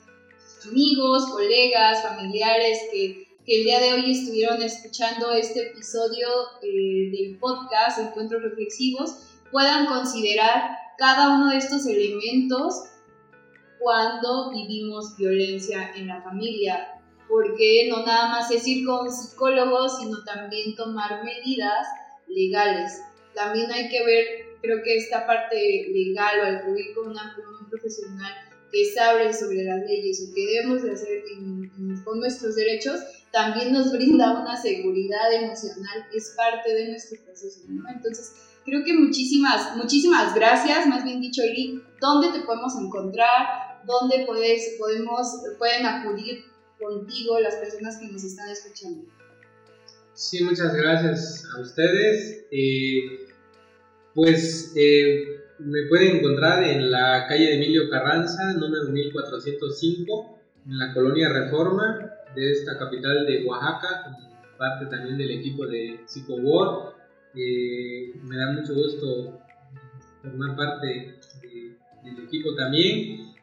amigos, 0.65 1.27
colegas, 1.27 2.03
familiares 2.03 2.79
que, 2.91 3.27
que, 3.45 3.59
el 3.59 3.63
día 3.63 3.79
de 3.79 3.93
hoy 3.93 4.11
estuvieron 4.11 4.61
escuchando 4.61 5.31
este 5.31 5.67
episodio 5.67 6.27
eh, 6.61 7.11
del 7.11 7.37
podcast 7.39 7.99
Encuentros 7.99 8.43
Reflexivos 8.43 9.11
puedan 9.51 9.87
considerar 9.87 10.77
cada 10.97 11.35
uno 11.35 11.51
de 11.51 11.57
estos 11.57 11.85
elementos 11.85 12.83
cuando 13.79 14.51
vivimos 14.51 15.15
violencia 15.17 15.91
en 15.95 16.07
la 16.07 16.21
familia, 16.21 16.99
porque 17.29 17.87
no 17.89 18.05
nada 18.05 18.27
más 18.29 18.51
es 18.51 18.67
ir 18.67 18.85
con 18.85 19.09
psicólogos, 19.09 19.99
sino 19.99 20.23
también 20.25 20.75
tomar 20.75 21.23
medidas 21.23 21.87
legales. 22.27 23.01
También 23.33 23.71
hay 23.71 23.87
que 23.87 24.03
ver, 24.03 24.25
creo 24.61 24.83
que 24.83 24.97
esta 24.97 25.25
parte 25.25 25.89
legal 25.93 26.39
o 26.41 26.57
acudir 26.57 26.93
con, 26.93 27.07
una, 27.11 27.35
un 27.61 27.69
profesional 27.69 28.48
que 28.71 28.91
sabe 28.93 29.33
sobre 29.33 29.63
las 29.63 29.81
leyes 29.85 30.21
o 30.21 30.33
que 30.33 30.45
debemos 30.45 30.83
de 30.83 30.91
hacer 30.91 31.23
con 32.03 32.19
nuestros 32.19 32.55
derechos, 32.55 32.99
también 33.31 33.73
nos 33.73 33.91
brinda 33.91 34.39
una 34.39 34.59
seguridad 34.59 35.31
emocional 35.33 36.07
que 36.11 36.17
es 36.17 36.33
parte 36.35 36.73
de 36.73 36.89
nuestro 36.89 37.23
proceso, 37.23 37.61
¿no? 37.67 37.89
Entonces, 37.89 38.33
creo 38.65 38.83
que 38.83 38.93
muchísimas, 38.93 39.75
muchísimas 39.75 40.33
gracias, 40.33 40.87
más 40.87 41.03
bien 41.03 41.21
dicho, 41.21 41.43
Iri, 41.43 41.81
¿dónde 42.01 42.31
te 42.31 42.45
podemos 42.45 42.73
encontrar? 42.79 43.83
¿Dónde 43.85 44.25
puedes, 44.25 44.75
podemos, 44.77 45.27
pueden 45.57 45.85
acudir 45.85 46.43
contigo 46.79 47.39
las 47.39 47.55
personas 47.55 47.97
que 47.97 48.07
nos 48.07 48.23
están 48.23 48.49
escuchando? 48.49 49.05
Sí, 50.13 50.43
muchas 50.43 50.75
gracias 50.75 51.45
a 51.55 51.61
ustedes. 51.61 52.45
Eh, 52.51 53.27
pues 54.13 54.73
eh, 54.75 55.38
me 55.59 55.83
pueden 55.87 56.17
encontrar 56.17 56.63
en 56.63 56.89
la 56.89 57.25
calle 57.27 57.55
Emilio 57.55 57.89
Carranza, 57.89 58.53
número 58.53 58.85
1405, 58.85 60.39
en 60.67 60.77
la 60.77 60.93
colonia 60.93 61.29
Reforma 61.29 62.11
de 62.35 62.51
esta 62.51 62.77
capital 62.77 63.25
de 63.25 63.45
Oaxaca, 63.45 64.03
como 64.03 64.29
parte 64.57 64.85
también 64.85 65.17
del 65.17 65.31
equipo 65.31 65.65
de 65.65 66.01
PsicoWord. 66.05 66.93
Eh, 67.35 68.13
me 68.23 68.37
da 68.37 68.51
mucho 68.51 68.73
gusto 68.73 69.39
formar 70.21 70.55
parte 70.55 71.15
del 72.03 72.23
equipo 72.25 72.55
también. 72.55 73.33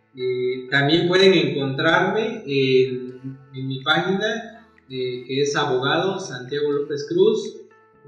también 0.70 1.09
pueden 1.09 1.35
encontrarme 1.35 2.42
en, 2.46 3.37
mi 3.52 3.83
página 3.83 4.64
eh, 4.88 5.24
que 5.26 5.42
es 5.42 5.57
abogado 5.57 6.18
Santiago 6.18 6.72
López 6.72 7.07
Cruz. 7.09 7.57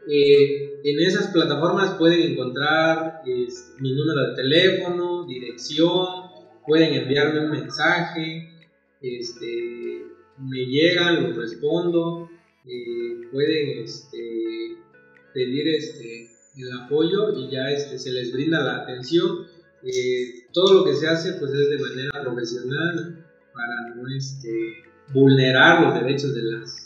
Eh, 0.07 0.79
en 0.83 0.99
esas 0.99 1.27
plataformas 1.27 1.93
pueden 1.95 2.31
encontrar 2.31 3.21
mi 3.79 3.93
número 3.93 4.29
de 4.29 4.35
teléfono, 4.35 5.27
dirección, 5.27 6.31
pueden 6.65 6.93
enviarme 6.93 7.41
un 7.41 7.51
mensaje, 7.51 8.49
este, 9.01 10.07
me 10.39 10.65
llegan, 10.65 11.21
los 11.23 11.37
respondo, 11.37 12.29
eh, 12.65 13.27
pueden 13.31 13.83
este, 13.83 14.77
pedir 15.33 15.67
este, 15.67 16.30
el 16.57 16.71
apoyo 16.73 17.37
y 17.37 17.49
ya 17.49 17.69
este, 17.69 17.97
se 17.97 18.11
les 18.11 18.31
brinda 18.31 18.59
la 18.61 18.77
atención. 18.77 19.47
Eh, 19.83 20.47
todo 20.51 20.73
lo 20.73 20.85
que 20.85 20.95
se 20.95 21.07
hace 21.07 21.33
pues 21.33 21.51
es 21.53 21.69
de 21.69 21.79
manera 21.79 22.21
profesional 22.21 23.25
para 23.53 23.95
no 23.95 24.07
este, 24.15 24.83
vulnerar 25.13 25.81
los 25.81 25.93
derechos 25.95 26.33
de 26.35 26.43
las, 26.43 26.77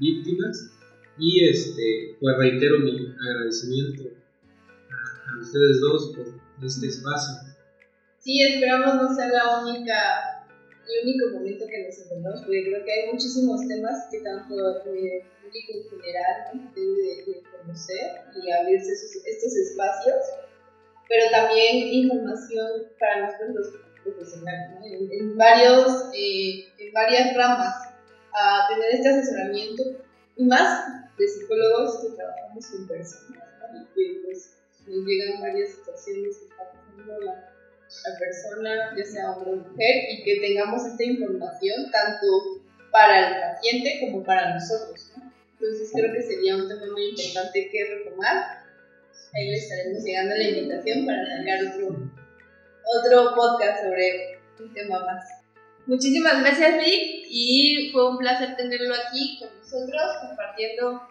víctimas 0.00 0.72
y 1.18 1.44
este, 1.44 2.16
pues 2.20 2.36
reitero 2.36 2.80
mi 2.80 3.14
agradecimiento 3.30 4.02
a, 4.90 5.30
a 5.30 5.40
ustedes 5.40 5.80
dos 5.80 6.12
por 6.16 6.66
este 6.66 6.88
espacio. 6.88 7.54
Sí, 8.18 8.42
esperamos 8.42 8.96
no 8.96 9.14
ser 9.14 9.30
la 9.30 9.60
única 9.60 10.33
el 10.86 11.08
único 11.08 11.38
momento 11.38 11.66
que 11.66 11.86
nos 11.86 11.98
encontramos, 11.98 12.40
porque 12.42 12.64
creo 12.64 12.84
que 12.84 12.92
hay 12.92 13.12
muchísimos 13.12 13.66
temas 13.66 14.06
que 14.10 14.20
tanto 14.20 14.54
el 14.54 14.82
público 14.82 15.72
en 15.72 15.90
general 15.90 16.72
debe 16.74 17.24
de, 17.24 17.42
conocer 17.58 18.22
y 18.34 18.50
abrirse 18.50 18.92
estos 18.92 19.56
espacios, 19.56 20.16
pero 21.08 21.30
también 21.30 21.88
información 21.88 22.88
para 22.98 23.26
nosotros 23.26 23.54
los 23.54 23.68
profesionales, 24.02 24.78
en, 24.84 25.36
varios, 25.36 26.10
eh, 26.14 26.68
en 26.78 26.92
varias 26.92 27.34
ramas, 27.34 27.74
a 28.32 28.68
tener 28.68 28.94
este 28.94 29.08
asesoramiento, 29.08 29.82
y 30.36 30.44
más 30.44 31.16
de 31.16 31.28
psicólogos 31.28 32.00
que 32.02 32.16
trabajamos 32.16 32.66
con 32.66 32.86
personas, 32.88 33.42
y 33.72 33.94
que 33.94 34.20
pues 34.24 34.58
nos 34.86 35.06
llegan 35.06 35.40
varias 35.40 35.70
situaciones 35.70 36.38
que 36.38 36.44
está 36.46 36.70
pasando 36.70 37.20
la 37.20 37.53
la 38.04 38.18
persona, 38.18 38.94
ya 38.96 39.04
sea 39.04 39.30
hombre 39.30 39.52
o 39.52 39.56
mujer, 39.56 40.04
y 40.10 40.22
que 40.22 40.40
tengamos 40.40 40.84
esta 40.86 41.04
información 41.04 41.90
tanto 41.90 42.26
para 42.90 43.28
el 43.28 43.40
paciente 43.40 43.98
como 44.00 44.22
para 44.22 44.54
nosotros. 44.54 45.10
Entonces 45.58 45.90
creo 45.92 46.12
que 46.12 46.22
sería 46.22 46.56
un 46.56 46.68
tema 46.68 46.86
muy 46.92 47.10
importante 47.10 47.68
que 47.70 47.84
retomar. 47.84 48.64
Ahí 49.34 49.50
le 49.50 49.56
estaremos 49.56 50.04
llegando 50.04 50.34
la 50.36 50.42
invitación 50.44 51.06
para 51.06 51.24
sacar 51.24 51.58
otro, 51.74 52.10
otro 52.98 53.34
podcast 53.34 53.84
sobre 53.84 54.38
un 54.60 54.72
tema 54.72 55.00
más. 55.00 55.24
Muchísimas 55.86 56.40
gracias 56.40 56.76
Rick 56.76 57.26
y 57.28 57.90
fue 57.92 58.10
un 58.10 58.18
placer 58.18 58.56
tenerlo 58.56 58.94
aquí 58.94 59.38
con 59.38 59.48
nosotros 59.58 60.02
compartiendo 60.20 61.02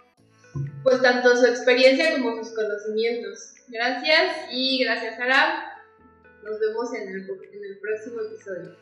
pues 0.83 1.01
tanto 1.01 1.35
su 1.35 1.45
experiencia 1.45 2.11
como 2.13 2.43
sus 2.43 2.55
conocimientos. 2.55 3.55
Gracias 3.67 4.35
y 4.51 4.83
gracias 4.83 5.17
Sara 5.17 5.72
nos 6.43 6.59
vemos 6.59 6.93
en 6.93 7.07
el, 7.09 7.25
próximo 7.79 8.21
episodio. 8.21 8.75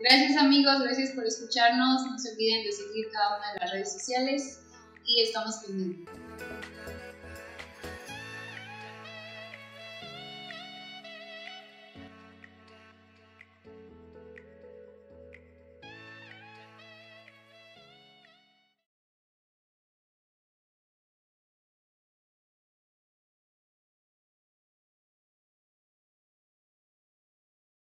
Gracias 0.00 0.36
amigos, 0.36 0.80
gracias 0.82 1.10
por 1.12 1.24
escucharnos. 1.24 2.06
No 2.06 2.18
se 2.18 2.32
olviden 2.32 2.64
de 2.64 2.72
seguir 2.72 3.10
cada 3.10 3.38
una 3.38 3.52
de 3.52 3.58
las 3.60 3.72
redes 3.72 3.92
sociales 3.92 4.60
y 5.04 5.22
estamos 5.22 5.56
pendientes. 5.66 6.27